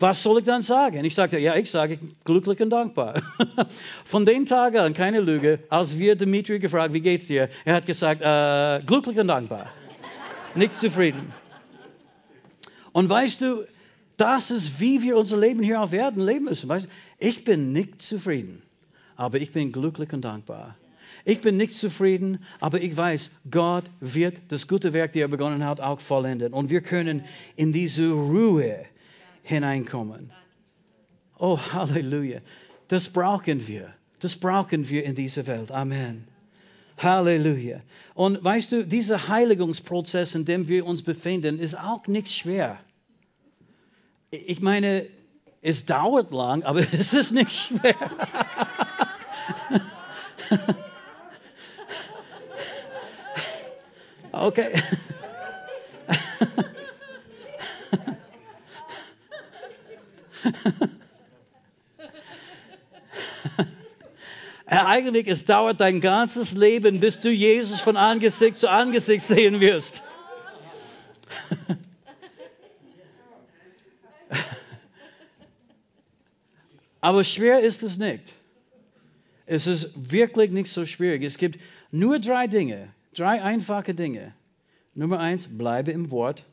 [0.00, 1.04] was soll ich dann sagen?
[1.04, 3.20] Ich sagte, ja, ich sage glücklich und dankbar.
[4.04, 7.48] Von dem Tag an, keine Lüge, als wir Dimitri gefragt, wie geht's dir?
[7.64, 9.66] Er hat gesagt, äh, glücklich und dankbar.
[10.54, 11.32] Nicht zufrieden.
[12.92, 13.64] Und weißt du,
[14.18, 16.68] das ist, wie wir unser Leben hier auf Erden leben müssen.
[16.68, 16.88] Weißt
[17.18, 18.62] ich bin nicht zufrieden,
[19.16, 20.76] aber ich bin glücklich und dankbar.
[21.24, 25.64] Ich bin nicht zufrieden, aber ich weiß, Gott wird das gute Werk, das er begonnen
[25.64, 26.52] hat, auch vollenden.
[26.52, 27.24] Und wir können
[27.56, 28.84] in diese Ruhe
[29.42, 30.30] hineinkommen.
[31.38, 32.40] Oh, Halleluja.
[32.88, 33.94] Das brauchen wir.
[34.20, 35.70] Das brauchen wir in dieser Welt.
[35.70, 36.24] Amen.
[36.98, 37.80] Halleluja.
[38.14, 42.78] Und weißt du, dieser Heiligungsprozess, in dem wir uns befinden, ist auch nicht schwer.
[44.30, 45.06] Ich meine,
[45.62, 47.94] es dauert lang, aber es ist nicht schwer.
[54.32, 54.70] okay.
[64.66, 70.02] Eigentlich, es dauert dein ganzes Leben, bis du Jesus von Angesicht zu Angesicht sehen wirst.
[77.08, 78.34] Aber schwer ist es nicht.
[79.46, 81.22] Es ist wirklich nicht so schwierig.
[81.24, 81.58] Es gibt
[81.90, 84.34] nur drei Dinge, drei einfache Dinge.
[84.94, 86.44] Nummer eins, bleibe im Wort.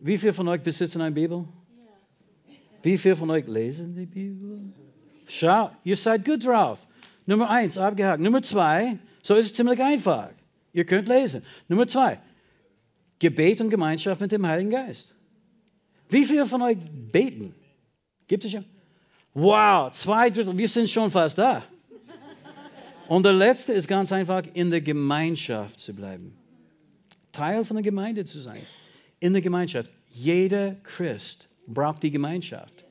[0.00, 1.44] Wie viele von euch besitzen eine Bibel?
[2.84, 4.60] Wie viele von euch lesen die Bibel?
[5.26, 6.86] Schau, ihr seid gut drauf.
[7.26, 8.22] Nummer eins, abgehakt.
[8.22, 10.30] Nummer zwei, so ist es ziemlich einfach.
[10.72, 11.44] Ihr könnt lesen.
[11.66, 12.20] Nummer zwei,
[13.18, 15.16] Gebet und Gemeinschaft mit dem Heiligen Geist.
[16.08, 16.78] Wie viele von euch
[17.10, 17.56] beten?
[18.28, 18.62] Gibt es ja?
[19.34, 21.64] Wow, zwei Drittel, wir sind schon fast da.
[23.08, 26.36] Und der letzte ist ganz einfach, in der Gemeinschaft zu bleiben.
[27.32, 28.60] Teil von der Gemeinde zu sein.
[29.18, 29.90] In der Gemeinschaft.
[30.08, 32.84] Jeder Christ braucht die Gemeinschaft.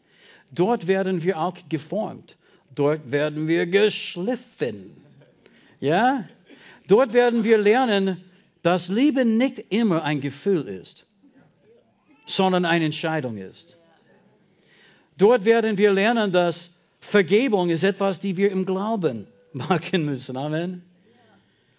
[0.52, 2.36] Dort werden wir auch geformt.
[2.76, 4.92] Dort werden wir geschliffen.
[5.80, 6.28] Ja?
[6.88, 8.22] Dort werden wir lernen,
[8.62, 11.06] dass Liebe nicht immer ein Gefühl ist,
[12.26, 13.78] sondern eine Entscheidung ist.
[15.18, 20.38] Dort werden wir lernen, dass Vergebung ist etwas, die wir im Glauben machen müssen.
[20.38, 20.84] Amen.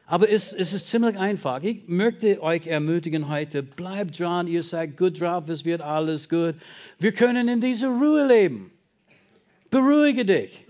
[0.07, 1.63] Aber es, es, ist ziemlich einfach.
[1.63, 6.57] Ich möchte euch ermutigen heute, bleibt dran, ihr seid gut drauf, es wird alles gut.
[6.99, 8.71] Wir können in dieser Ruhe leben.
[9.71, 10.65] Beruhige dich.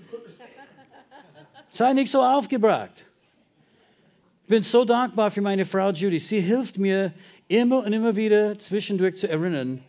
[1.68, 3.04] Sei nicht so aufgebracht.
[4.44, 6.20] Ich bin so dankbar für meine Frau Judy.
[6.20, 7.12] Sie hilft mir
[7.48, 9.80] immer und immer wieder zwischendurch zu erinnern,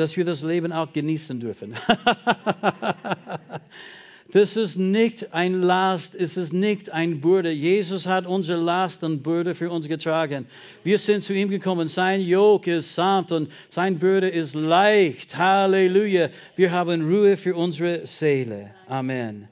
[0.00, 1.76] dass wir das Leben auch genießen dürfen.
[4.32, 7.50] Das ist nicht ein Last, es ist nicht ein Bürde.
[7.50, 10.46] Jesus hat unsere Last und Bürde für uns getragen.
[10.84, 11.88] Wir sind zu ihm gekommen.
[11.88, 15.36] Sein Jog ist sanft und sein Bürde ist leicht.
[15.36, 16.28] Halleluja.
[16.54, 18.72] Wir haben Ruhe für unsere Seele.
[18.86, 19.48] Amen.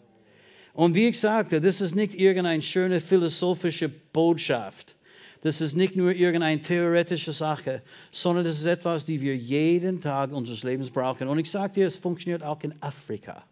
[0.74, 4.94] Und wie ich sagte, das ist nicht irgendeine schöne philosophische Botschaft.
[5.42, 10.32] Das ist nicht nur irgendeine theoretische Sache, sondern das ist etwas, die wir jeden Tag
[10.32, 11.28] unseres Lebens brauchen.
[11.28, 13.44] Und ich sage dir, es funktioniert auch in Afrika.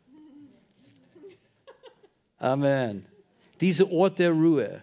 [2.38, 3.06] Amen.
[3.60, 4.82] Dieser Ort der Ruhe.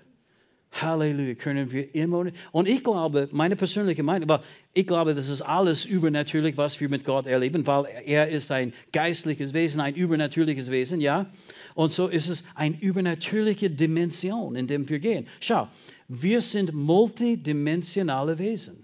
[0.82, 2.26] Halleluja, können wir immer.
[2.52, 4.44] Und ich glaube, meine persönliche Meinung, aber
[4.74, 8.74] ich glaube, das ist alles übernatürlich, was wir mit Gott erleben, weil er ist ein
[8.92, 11.28] geistliches Wesen, ein übernatürliches Wesen, ja.
[11.76, 15.28] Und so ist es eine übernatürliche Dimension, in der wir gehen.
[15.40, 15.68] Schau,
[16.08, 18.84] wir sind multidimensionale Wesen.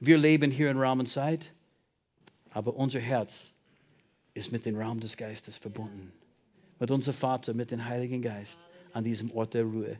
[0.00, 1.52] Wir leben hier in Raum und Zeit,
[2.50, 3.52] aber unser Herz
[4.34, 6.12] ist mit dem Raum des Geistes verbunden.
[6.78, 8.58] Mit unserem Vater, mit dem Heiligen Geist
[8.92, 9.98] an diesem Ort der Ruhe.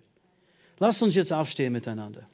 [0.79, 2.27] Lasst uns jetzt aufstehen miteinander.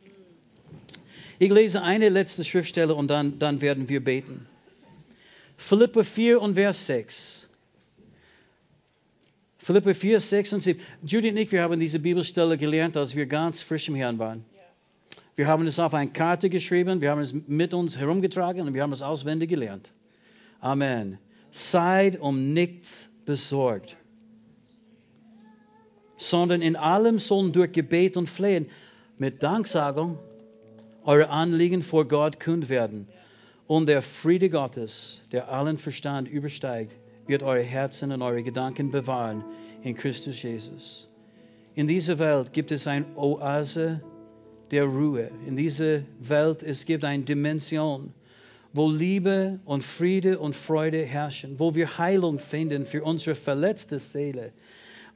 [1.39, 4.47] Ich lese eine letzte Schriftstelle und dann, dann werden wir beten.
[5.57, 7.44] Philippa 4 und Vers 6.
[9.65, 10.79] Philippa 4, 6 und 7.
[11.07, 14.45] Judy und ich, wir haben diese Bibelstelle gelernt, als wir ganz frisch im Herrn waren.
[15.37, 18.83] Wir haben es auf eine Karte geschrieben, wir haben es mit uns herumgetragen und wir
[18.83, 19.91] haben es auswendig gelernt.
[20.61, 21.19] Amen.
[21.51, 23.97] Seid um nichts besorgt,
[26.19, 28.69] sondern in allem sollen durch Gebet und Flehen
[29.17, 30.19] mit Danksagung
[31.05, 33.09] eure Anliegen vor Gott kund werden.
[33.67, 36.95] Und der Friede Gottes, der allen Verstand übersteigt,
[37.27, 39.45] wird eure Herzen und eure Gedanken bewahren
[39.83, 41.09] in Christus Jesus.
[41.75, 44.01] In dieser Welt gibt es eine Oase
[44.71, 45.31] der Ruhe.
[45.47, 48.13] In dieser Welt es gibt eine Dimension,
[48.73, 54.53] wo Liebe und Friede und Freude herrschen, wo wir Heilung finden für unsere verletzte Seele,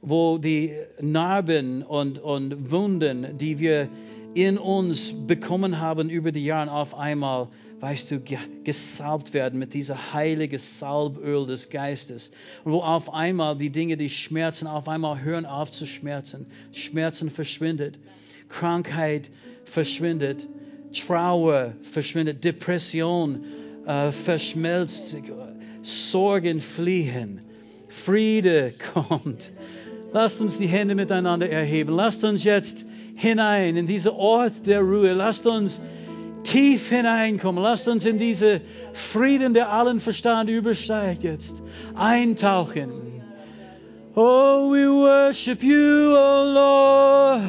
[0.01, 3.89] wo die Narben und, und Wunden, die wir
[4.33, 7.47] in uns bekommen haben über die Jahre, auf einmal
[7.79, 8.21] weißt du,
[8.63, 12.31] gesalbt werden mit dieser heiligen Salböl des Geistes.
[12.63, 16.47] Und wo auf einmal die Dinge, die schmerzen, auf einmal hören auf zu schmerzen.
[16.73, 17.97] Schmerzen verschwindet.
[18.49, 19.29] Krankheit
[19.63, 20.47] verschwindet.
[20.93, 22.43] Trauer verschwindet.
[22.43, 23.45] Depression
[23.85, 25.15] äh, verschmelzt.
[25.81, 27.41] Sorgen fliehen.
[27.87, 29.51] Friede kommt.
[30.11, 31.93] Lasst uns die Hände miteinander erheben.
[31.93, 32.83] Lasst uns jetzt
[33.15, 35.13] hinein in diesen Ort der Ruhe.
[35.13, 35.79] Lasst uns
[36.49, 37.63] tief hineinkommen.
[37.63, 38.61] Lasst uns in diese
[38.93, 41.61] Frieden, der allen Verstand übersteigt, jetzt
[41.95, 43.21] eintauchen.
[44.15, 47.41] Oh, we worship you, oh Lord.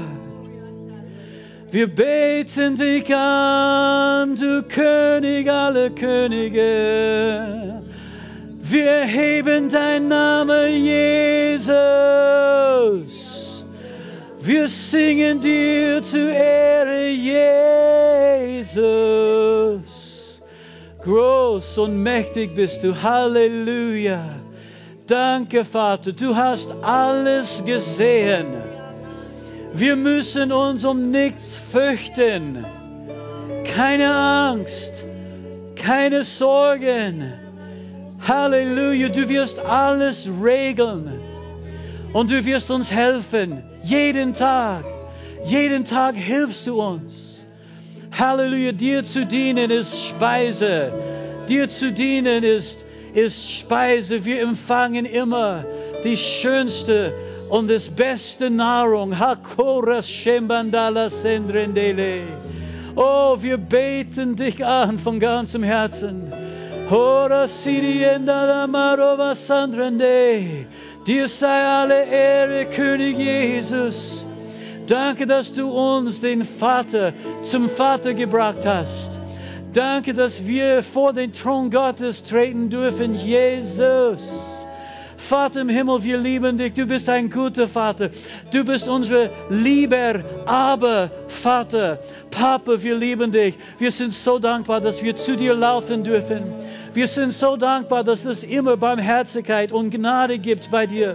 [1.71, 7.81] Wir beten dich an, du König aller Könige.
[8.63, 11.71] Wir heben dein Name, Jesus.
[14.41, 18.10] Wir singen dir zu Ehre, Jesus.
[21.03, 22.95] Groß und mächtig bist du.
[23.03, 24.23] Halleluja.
[25.07, 26.13] Danke, Vater.
[26.13, 28.47] Du hast alles gesehen.
[29.73, 32.65] Wir müssen uns um nichts fürchten.
[33.65, 35.05] Keine Angst.
[35.75, 37.33] Keine Sorgen.
[38.21, 39.09] Halleluja.
[39.09, 41.21] Du wirst alles regeln.
[42.13, 43.63] Und du wirst uns helfen.
[43.83, 44.85] Jeden Tag.
[45.45, 47.40] Jeden Tag hilfst du uns.
[48.21, 50.93] Halleluja, dir zu dienen ist Speise.
[51.49, 54.23] Dir zu dienen ist, ist Speise.
[54.27, 55.65] Wir empfangen immer
[56.05, 57.15] die schönste
[57.49, 59.15] und das beste Nahrung.
[62.97, 66.31] Oh, wir beten dich an von ganzem Herzen.
[71.07, 74.27] Dir sei alle Ehre, König Jesus.
[74.91, 77.13] Danke, dass du uns den Vater
[77.43, 79.21] zum Vater gebracht hast.
[79.73, 84.67] Danke, dass wir vor den Thron Gottes treten dürfen, Jesus.
[85.17, 86.73] Vater im Himmel, wir lieben dich.
[86.75, 88.11] Du bist ein guter Vater.
[88.51, 92.01] Du bist unser lieber, aber Vater.
[92.33, 93.55] Papa, wir lieben dich.
[93.79, 96.53] Wir sind so dankbar, dass wir zu dir laufen dürfen.
[96.95, 101.15] Wir sind so dankbar, dass es immer Barmherzigkeit und Gnade gibt bei dir.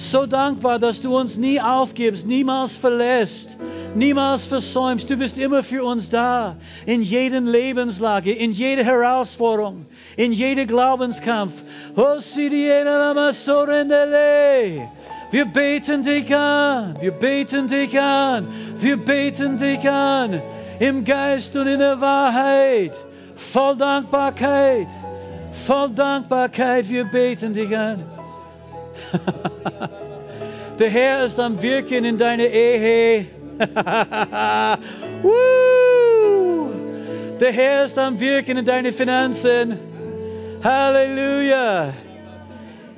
[0.00, 3.58] So dankbar, dass du uns nie aufgibst, niemals verlässt,
[3.94, 5.10] niemals versäumst.
[5.10, 9.84] Du bist immer für uns da, in jeder Lebenslage, in jeder Herausforderung,
[10.16, 11.62] in jedem Glaubenskampf.
[15.30, 18.48] Wir beten dich an, wir beten dich an,
[18.78, 20.42] wir beten dich an,
[20.78, 22.96] im Geist und in der Wahrheit,
[23.36, 24.88] voll Dankbarkeit,
[25.52, 28.02] voll Dankbarkeit, wir beten dich an.
[30.78, 33.26] Der Herr ist am Wirken in deiner Ehe.
[37.40, 39.78] Der Herr ist am Wirken in deinen Finanzen.
[40.62, 41.92] Halleluja.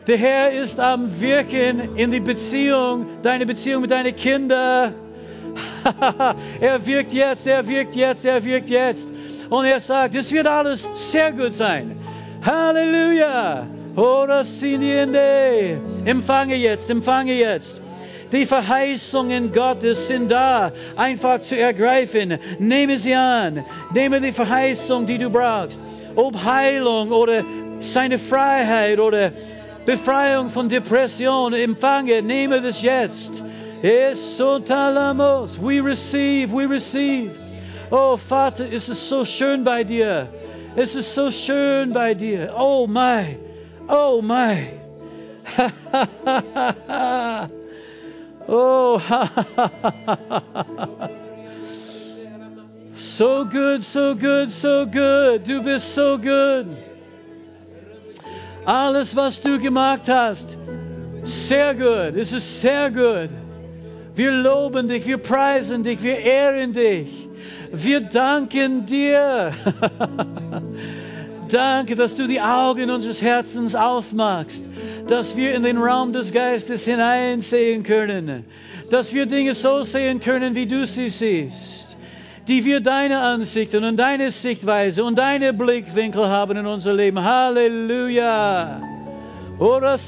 [0.06, 4.94] Der Herr ist am Wirken in die Beziehung, deine Beziehung mit deinen Kindern.
[6.60, 9.12] er wirkt jetzt, er wirkt jetzt, er wirkt jetzt.
[9.48, 11.96] Und er sagt, es wird alles sehr gut sein.
[12.44, 13.66] Halleluja.
[16.04, 17.82] Empfange jetzt, empfange jetzt.
[18.32, 22.38] Die Verheißungen Gottes sind da, einfach zu ergreifen.
[22.58, 23.62] Nehme sie an.
[23.92, 25.82] Nehme die Verheißung, die du brauchst.
[26.16, 27.44] Ob Heilung oder
[27.80, 29.32] seine Freiheit oder
[29.84, 31.52] Befreiung von Depression.
[31.52, 33.42] Empfange, nehme das jetzt.
[33.82, 35.58] Esotalamos.
[35.60, 37.32] We receive, we receive.
[37.90, 40.26] Oh Vater, es ist so schön bei dir.
[40.76, 42.54] Es ist so schön bei dir.
[42.58, 43.51] Oh mein.
[43.88, 44.68] Oh my.
[48.48, 48.98] oh.
[52.94, 55.44] so good, so good, so good.
[55.44, 56.76] Du bist so good.
[58.64, 60.56] Alles, was du gemacht hast,
[61.24, 62.16] sehr gut.
[62.16, 63.30] Es ist sehr gut.
[64.14, 67.28] Wir loben dich, wir preisen dich, wir ehren dich.
[67.72, 69.52] Wir danken dir.
[71.52, 74.70] Danke, dass du die Augen unseres Herzens aufmachst,
[75.06, 78.44] dass wir in den Raum des Geistes hineinsehen können,
[78.90, 81.96] dass wir Dinge so sehen können, wie du sie siehst,
[82.48, 87.22] die wir deine Ansichten und deine Sichtweise und deine Blickwinkel haben in unser Leben.
[87.22, 88.80] Halleluja.
[89.58, 89.98] Ora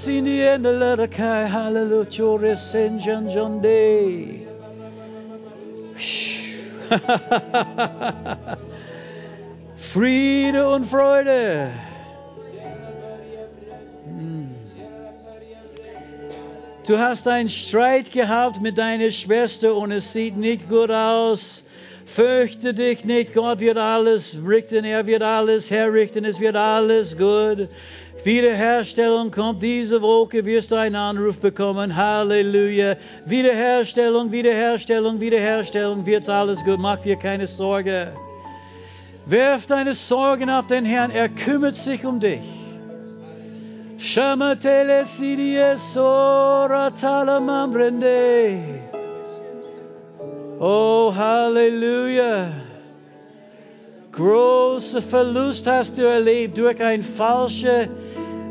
[9.95, 11.71] Friede und Freude.
[14.05, 14.51] Hm.
[16.85, 21.63] Du hast einen Streit gehabt mit deiner Schwester und es sieht nicht gut aus.
[22.07, 27.69] Fürchte dich nicht, Gott wird alles richten, er wird alles herrichten, es wird alles gut.
[28.25, 31.95] Wiederherstellung kommt diese Woche, wirst du einen Anruf bekommen.
[31.95, 32.97] Halleluja.
[33.27, 36.81] Wiederherstellung, Wiederherstellung, Wiederherstellung, wird alles gut.
[36.81, 38.13] Mach dir keine Sorge.
[39.27, 42.43] Werf deine Sorgen auf den Herrn, er kümmert sich um dich.
[50.61, 52.51] Oh, Halleluja.
[54.13, 57.89] Große Verlust hast du erlebt durch ein falsches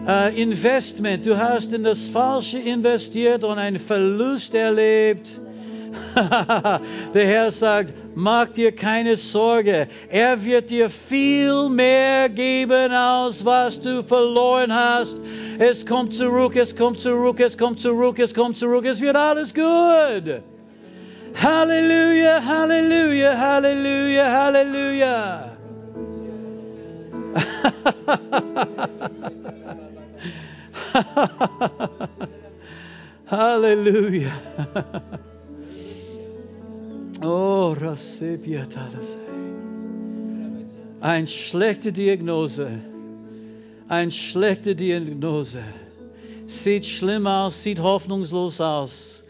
[0.08, 1.26] äh, Investment.
[1.26, 5.40] Du hast in das Falsche investiert und einen Verlust erlebt.
[7.14, 9.88] Der Herr sagt, mach dir keine Sorge.
[10.10, 15.20] Er wird dir viel mehr geben, als was du verloren hast.
[15.60, 18.86] Es kommt zurück, es kommt zurück, es kommt zurück, es kommt zurück.
[18.86, 19.64] Es wird alles gut.
[21.42, 25.50] Halleluja, Halleluja, Halleluja, Halleluja.
[33.32, 34.30] Halleluja.
[37.26, 37.74] Oh,
[41.00, 42.68] Eine schlechte Diagnose.
[43.88, 45.64] Eine schlechte Diagnose.
[46.48, 49.23] Sieht schlimm aus, sieht hoffnungslos aus.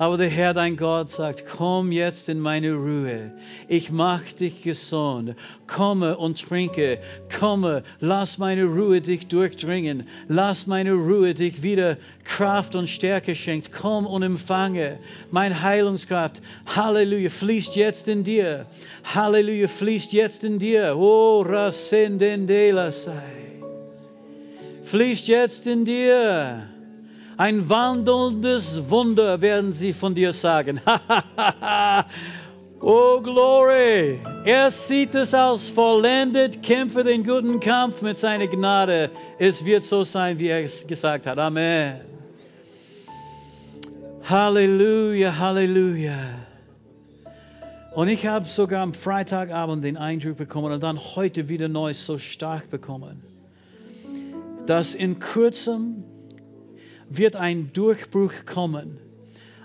[0.00, 3.32] Aber der Herr, dein Gott, sagt, komm jetzt in meine Ruhe.
[3.66, 5.34] Ich mach dich gesund.
[5.66, 6.98] Komme und trinke.
[7.36, 10.06] Komme, lass meine Ruhe dich durchdringen.
[10.28, 13.72] Lass meine Ruhe dich wieder Kraft und Stärke schenkt.
[13.72, 15.00] Komm und empfange.
[15.32, 18.66] Mein Heilungskraft, Halleluja, fließt jetzt in dir.
[19.02, 20.96] Halleluja, fließt jetzt in dir.
[20.96, 23.12] Oh, rasendendela sei.
[24.84, 26.68] Fließt jetzt in dir.
[27.38, 30.80] Ein wandelndes Wunder werden sie von dir sagen.
[32.80, 34.18] oh Glory!
[34.44, 39.12] Er sieht es als vollendet, kämpfe den guten Kampf mit seiner Gnade.
[39.38, 41.38] Es wird so sein, wie er es gesagt hat.
[41.38, 42.00] Amen.
[44.24, 46.18] Halleluja, Halleluja.
[47.94, 52.18] Und ich habe sogar am Freitagabend den Eindruck bekommen und dann heute wieder neu so
[52.18, 53.22] stark bekommen,
[54.66, 56.02] dass in kurzem
[57.10, 58.98] wird ein Durchbruch kommen.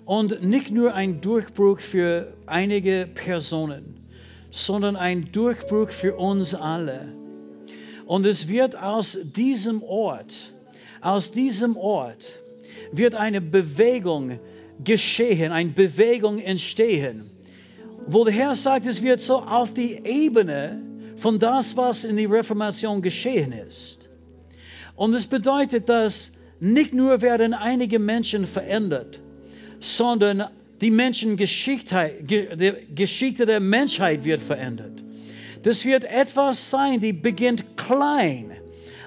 [0.05, 3.95] Und nicht nur ein Durchbruch für einige Personen,
[4.51, 7.07] sondern ein Durchbruch für uns alle.
[8.05, 10.51] Und es wird aus diesem Ort,
[11.01, 12.33] aus diesem Ort
[12.91, 14.39] wird eine Bewegung
[14.83, 17.29] geschehen, eine Bewegung entstehen,
[18.05, 20.81] wo der Herr sagt, es wird so auf die Ebene
[21.15, 24.09] von das, was in der Reformation geschehen ist.
[24.95, 26.31] Und es bedeutet, dass
[26.63, 29.19] nicht nur werden einige Menschen verändert,
[29.81, 30.45] sondern
[30.79, 32.13] die Menschengeschichte
[32.95, 35.03] Geschichte der Menschheit wird verändert.
[35.63, 38.51] Das wird etwas sein, die beginnt klein,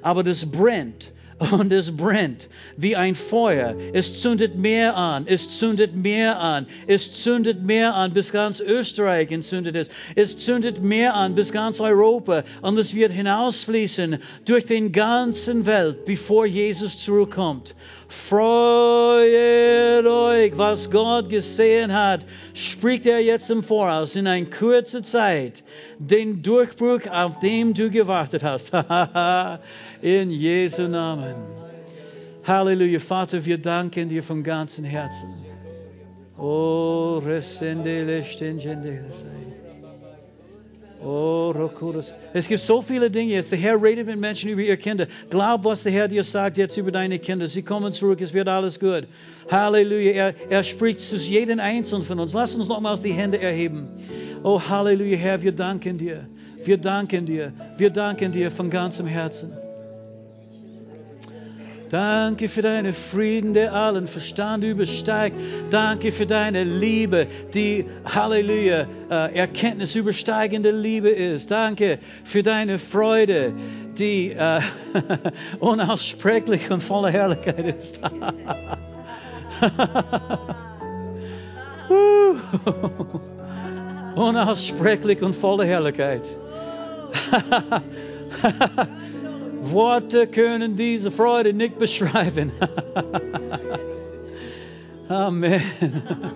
[0.03, 3.75] aber das brennt und es brennt wie ein Feuer.
[3.93, 9.31] Es zündet mehr an, es zündet mehr an, es zündet mehr an, bis ganz Österreich
[9.31, 9.91] entzündet ist.
[10.15, 16.05] Es zündet mehr an, bis ganz Europa und es wird hinausfließen durch den ganzen Welt,
[16.07, 17.75] bevor Jesus zurückkommt.
[18.09, 19.27] Freut
[20.07, 22.21] euch, was Gott gesehen hat,
[22.55, 25.65] spricht er jetzt im Voraus in einer kurzen Zeit
[25.99, 28.71] den Durchbruch, auf den du gewartet hast.
[30.03, 31.35] in Jesu Namen.
[32.45, 35.35] Halleluja, Vater, wir danken dir vom ganzen Herzen.
[36.39, 39.47] Oh, resendele stengendele sei.
[41.03, 42.15] Oh, Rokuros.
[42.33, 43.53] Es gibt so viele Dinge jetzt.
[43.53, 45.07] Der Herr redet mit Menschen über ihre Kinder.
[45.31, 47.47] Glaub, was der Herr dir sagt jetzt über deine Kinder.
[47.47, 49.07] Sie kommen zurück, es wird alles gut.
[49.51, 50.13] Halleluja.
[50.13, 52.33] Er, er spricht zu jedem Einzelnen von uns.
[52.33, 53.89] Lass uns nochmals die Hände erheben.
[54.43, 56.27] Oh, Halleluja, Herr, wir danken dir.
[56.65, 57.53] Wir danken dir.
[57.77, 59.53] Wir danken dir von ganzem Herzen.
[61.91, 65.37] Danke für deinen Frieden, der allen Verstand übersteigt.
[65.71, 71.49] Danke für deine Liebe, die, Halleluja, äh, Erkenntnis übersteigende Liebe ist.
[71.51, 73.53] Danke für deine Freude,
[73.97, 74.61] die äh,
[75.61, 78.01] unaussprechlich und voller Herrlichkeit ist.
[84.17, 86.23] unaussprechlich und voller Herrlichkeit.
[89.73, 92.53] Worte können diese Freude nicht beschreiben.
[95.09, 95.63] Amen.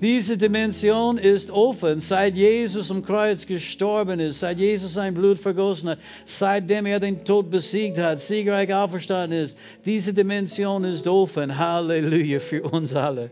[0.00, 5.90] Diese Dimension ist offen, seit Jesus am Kreuz gestorben ist, seit Jesus sein Blut vergossen
[5.90, 9.58] hat, seitdem er den Tod besiegt hat, siegreich auferstanden ist.
[9.84, 11.58] Diese Dimension ist offen.
[11.58, 13.30] Halleluja für uns alle.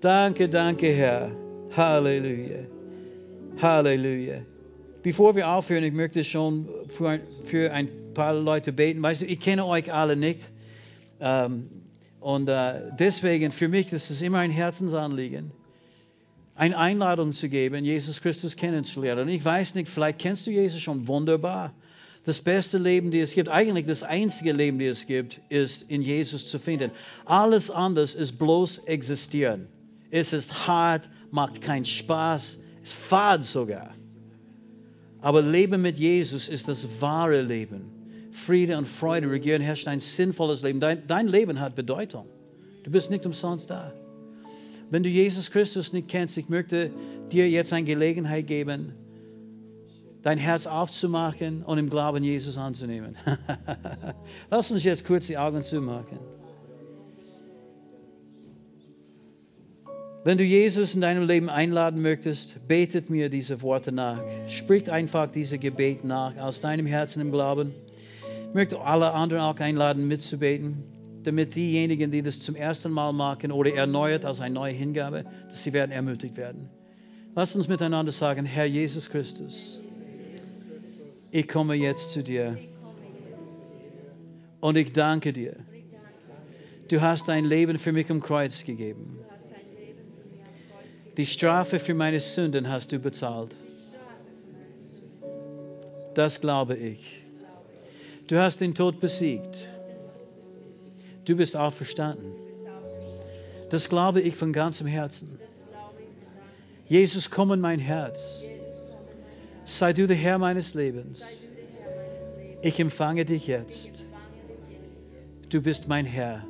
[0.00, 1.30] Danke, danke, Herr.
[1.76, 2.66] Halleluja.
[3.60, 4.42] Halleluja.
[5.02, 9.02] Bevor wir aufhören, ich möchte schon für ein, für ein paar Leute beten.
[9.02, 10.48] Weißt du, ich kenne euch alle nicht.
[11.20, 11.68] Ähm,
[12.20, 15.50] und äh, deswegen, für mich ist es immer ein Herzensanliegen,
[16.54, 19.22] eine Einladung zu geben, Jesus Christus kennenzulernen.
[19.22, 21.72] Und ich weiß nicht, vielleicht kennst du Jesus schon wunderbar.
[22.24, 26.02] Das beste Leben, das es gibt, eigentlich das einzige Leben, das es gibt, ist in
[26.02, 26.92] Jesus zu finden.
[27.24, 29.66] Alles andere ist bloß existieren.
[30.12, 33.90] Es ist hart, macht keinen Spaß, es fad sogar.
[35.22, 37.90] Aber Leben mit Jesus ist das wahre Leben.
[38.32, 40.80] Friede und Freude regieren, herrscht ein sinnvolles Leben.
[40.80, 42.26] Dein, dein Leben hat Bedeutung.
[42.82, 43.92] Du bist nicht umsonst da.
[44.90, 46.90] Wenn du Jesus Christus nicht kennst, ich möchte
[47.30, 48.94] dir jetzt eine Gelegenheit geben,
[50.22, 53.16] dein Herz aufzumachen und im Glauben Jesus anzunehmen.
[54.50, 56.18] Lass uns jetzt kurz die Augen zumachen.
[60.24, 64.22] Wenn du Jesus in deinem Leben einladen möchtest, betet mir diese Worte nach.
[64.46, 67.74] Sprich einfach diese Gebet nach aus deinem Herzen im Glauben.
[68.48, 70.84] Ich möchte alle anderen auch einladen, mitzubeten,
[71.24, 75.64] damit diejenigen, die das zum ersten Mal machen oder erneuert als eine neue Hingabe, dass
[75.64, 76.68] sie werden ermutigt werden.
[77.34, 79.80] Lass uns miteinander sagen, Herr Jesus Christus,
[81.32, 82.58] ich komme jetzt zu dir
[84.60, 85.56] und ich danke dir.
[86.88, 89.18] Du hast dein Leben für mich am Kreuz gegeben.
[91.16, 93.54] Die Strafe für meine Sünden hast du bezahlt.
[96.14, 97.20] Das glaube ich.
[98.28, 99.68] Du hast den Tod besiegt.
[101.24, 102.32] Du bist auferstanden.
[103.68, 105.38] Das glaube ich von ganzem Herzen.
[106.88, 108.42] Jesus, komm in mein Herz.
[109.64, 111.24] Sei du der Herr meines Lebens.
[112.62, 114.04] Ich empfange dich jetzt.
[115.48, 116.44] Du bist mein Herr.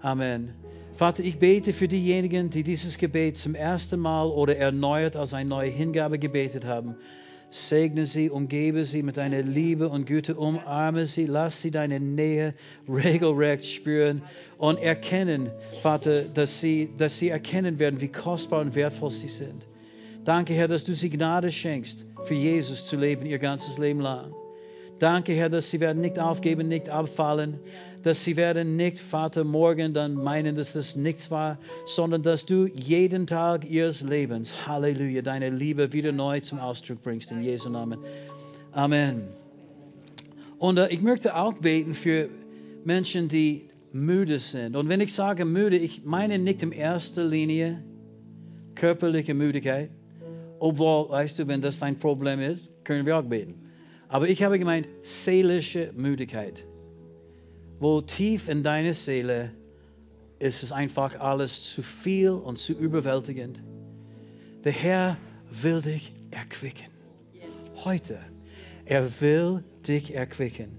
[0.00, 0.59] Amen.
[1.00, 5.48] Vater, ich bete für diejenigen, die dieses Gebet zum ersten Mal oder erneuert als eine
[5.48, 6.94] neue Hingabe gebetet haben.
[7.50, 12.52] Segne sie, umgebe sie mit deiner Liebe und Güte, umarme sie, lass sie deine Nähe
[12.86, 14.20] regelrecht spüren
[14.58, 15.48] und erkennen,
[15.80, 19.66] Vater, dass sie, dass sie erkennen werden, wie kostbar und wertvoll sie sind.
[20.26, 24.34] Danke, Herr, dass du sie Gnade schenkst, für Jesus zu leben, ihr ganzes Leben lang.
[24.98, 27.58] Danke, Herr, dass sie werden nicht aufgeben, nicht abfallen,
[28.02, 32.66] dass sie werden nicht, Vater, morgen dann meinen, dass das nichts war, sondern dass du
[32.66, 37.98] jeden Tag ihres Lebens, Halleluja, deine Liebe wieder neu zum Ausdruck bringst, in Jesu Namen.
[38.72, 39.28] Amen.
[40.58, 42.28] Und äh, ich möchte auch beten für
[42.84, 44.76] Menschen, die müde sind.
[44.76, 47.82] Und wenn ich sage müde, ich meine nicht in erster Linie
[48.74, 49.90] körperliche Müdigkeit,
[50.58, 53.54] obwohl, weißt du, wenn das dein Problem ist, können wir auch beten.
[54.08, 56.64] Aber ich habe gemeint, seelische Müdigkeit
[57.80, 59.50] wo tief in deiner Seele
[60.38, 63.60] ist es einfach alles zu viel und zu überwältigend.
[64.64, 65.16] Der Herr
[65.50, 66.88] will dich erquicken.
[67.84, 68.18] Heute.
[68.84, 70.78] Er will dich erquicken.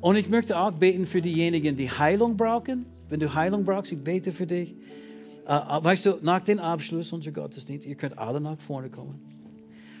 [0.00, 2.86] Und ich möchte auch beten für diejenigen, die Heilung brauchen.
[3.08, 4.74] Wenn du Heilung brauchst, ich bete für dich.
[5.46, 9.20] Uh, weißt du, nach dem Abschluss unserer Gottesdienst, ihr könnt alle nach vorne kommen.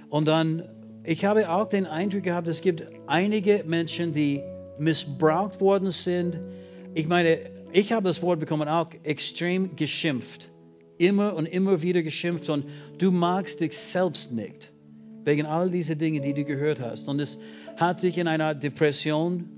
[0.08, 0.62] Und dann,
[1.04, 4.42] ich habe auch den Eindruck gehabt, es gibt einige Menschen, die
[4.78, 6.38] missbraucht worden sind.
[6.94, 7.38] Ich meine,
[7.72, 10.50] ich habe das Wort bekommen, auch extrem geschimpft.
[10.98, 12.64] Immer und immer wieder geschimpft und
[12.98, 14.70] du magst dich selbst nicht.
[15.24, 17.08] Wegen all dieser Dinge, die du gehört hast.
[17.08, 17.38] Und es
[17.76, 19.48] hat dich in eine Depression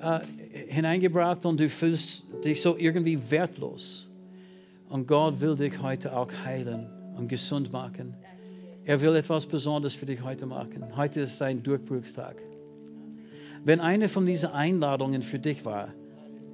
[0.00, 0.20] äh,
[0.68, 4.06] hineingebracht und du fühlst dich so irgendwie wertlos.
[4.88, 6.86] Und Gott will dich heute auch heilen
[7.16, 8.14] und gesund machen.
[8.84, 10.96] Er will etwas Besonderes für dich heute machen.
[10.96, 12.36] Heute ist sein Durchbruchstag.
[13.64, 15.88] Wenn eine von diesen Einladungen für dich war,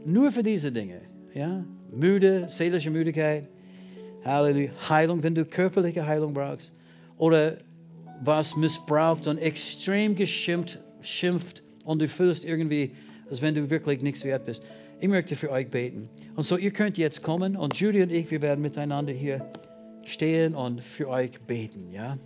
[0.05, 1.01] nur für diese Dinge,
[1.35, 3.49] ja, müde, seelische Müdigkeit,
[4.25, 6.73] Halleluja, Heilung, wenn du körperliche Heilung brauchst,
[7.17, 7.59] oder
[8.23, 12.93] was missbraucht und extrem geschimpft schimpft und du fühlst irgendwie,
[13.31, 14.63] als wenn du wirklich nichts wert bist.
[15.01, 16.09] Ich möchte für euch beten.
[16.35, 19.51] Und so, ihr könnt jetzt kommen und Judy und ich, wir werden miteinander hier
[20.05, 22.19] stehen und für euch beten, ja.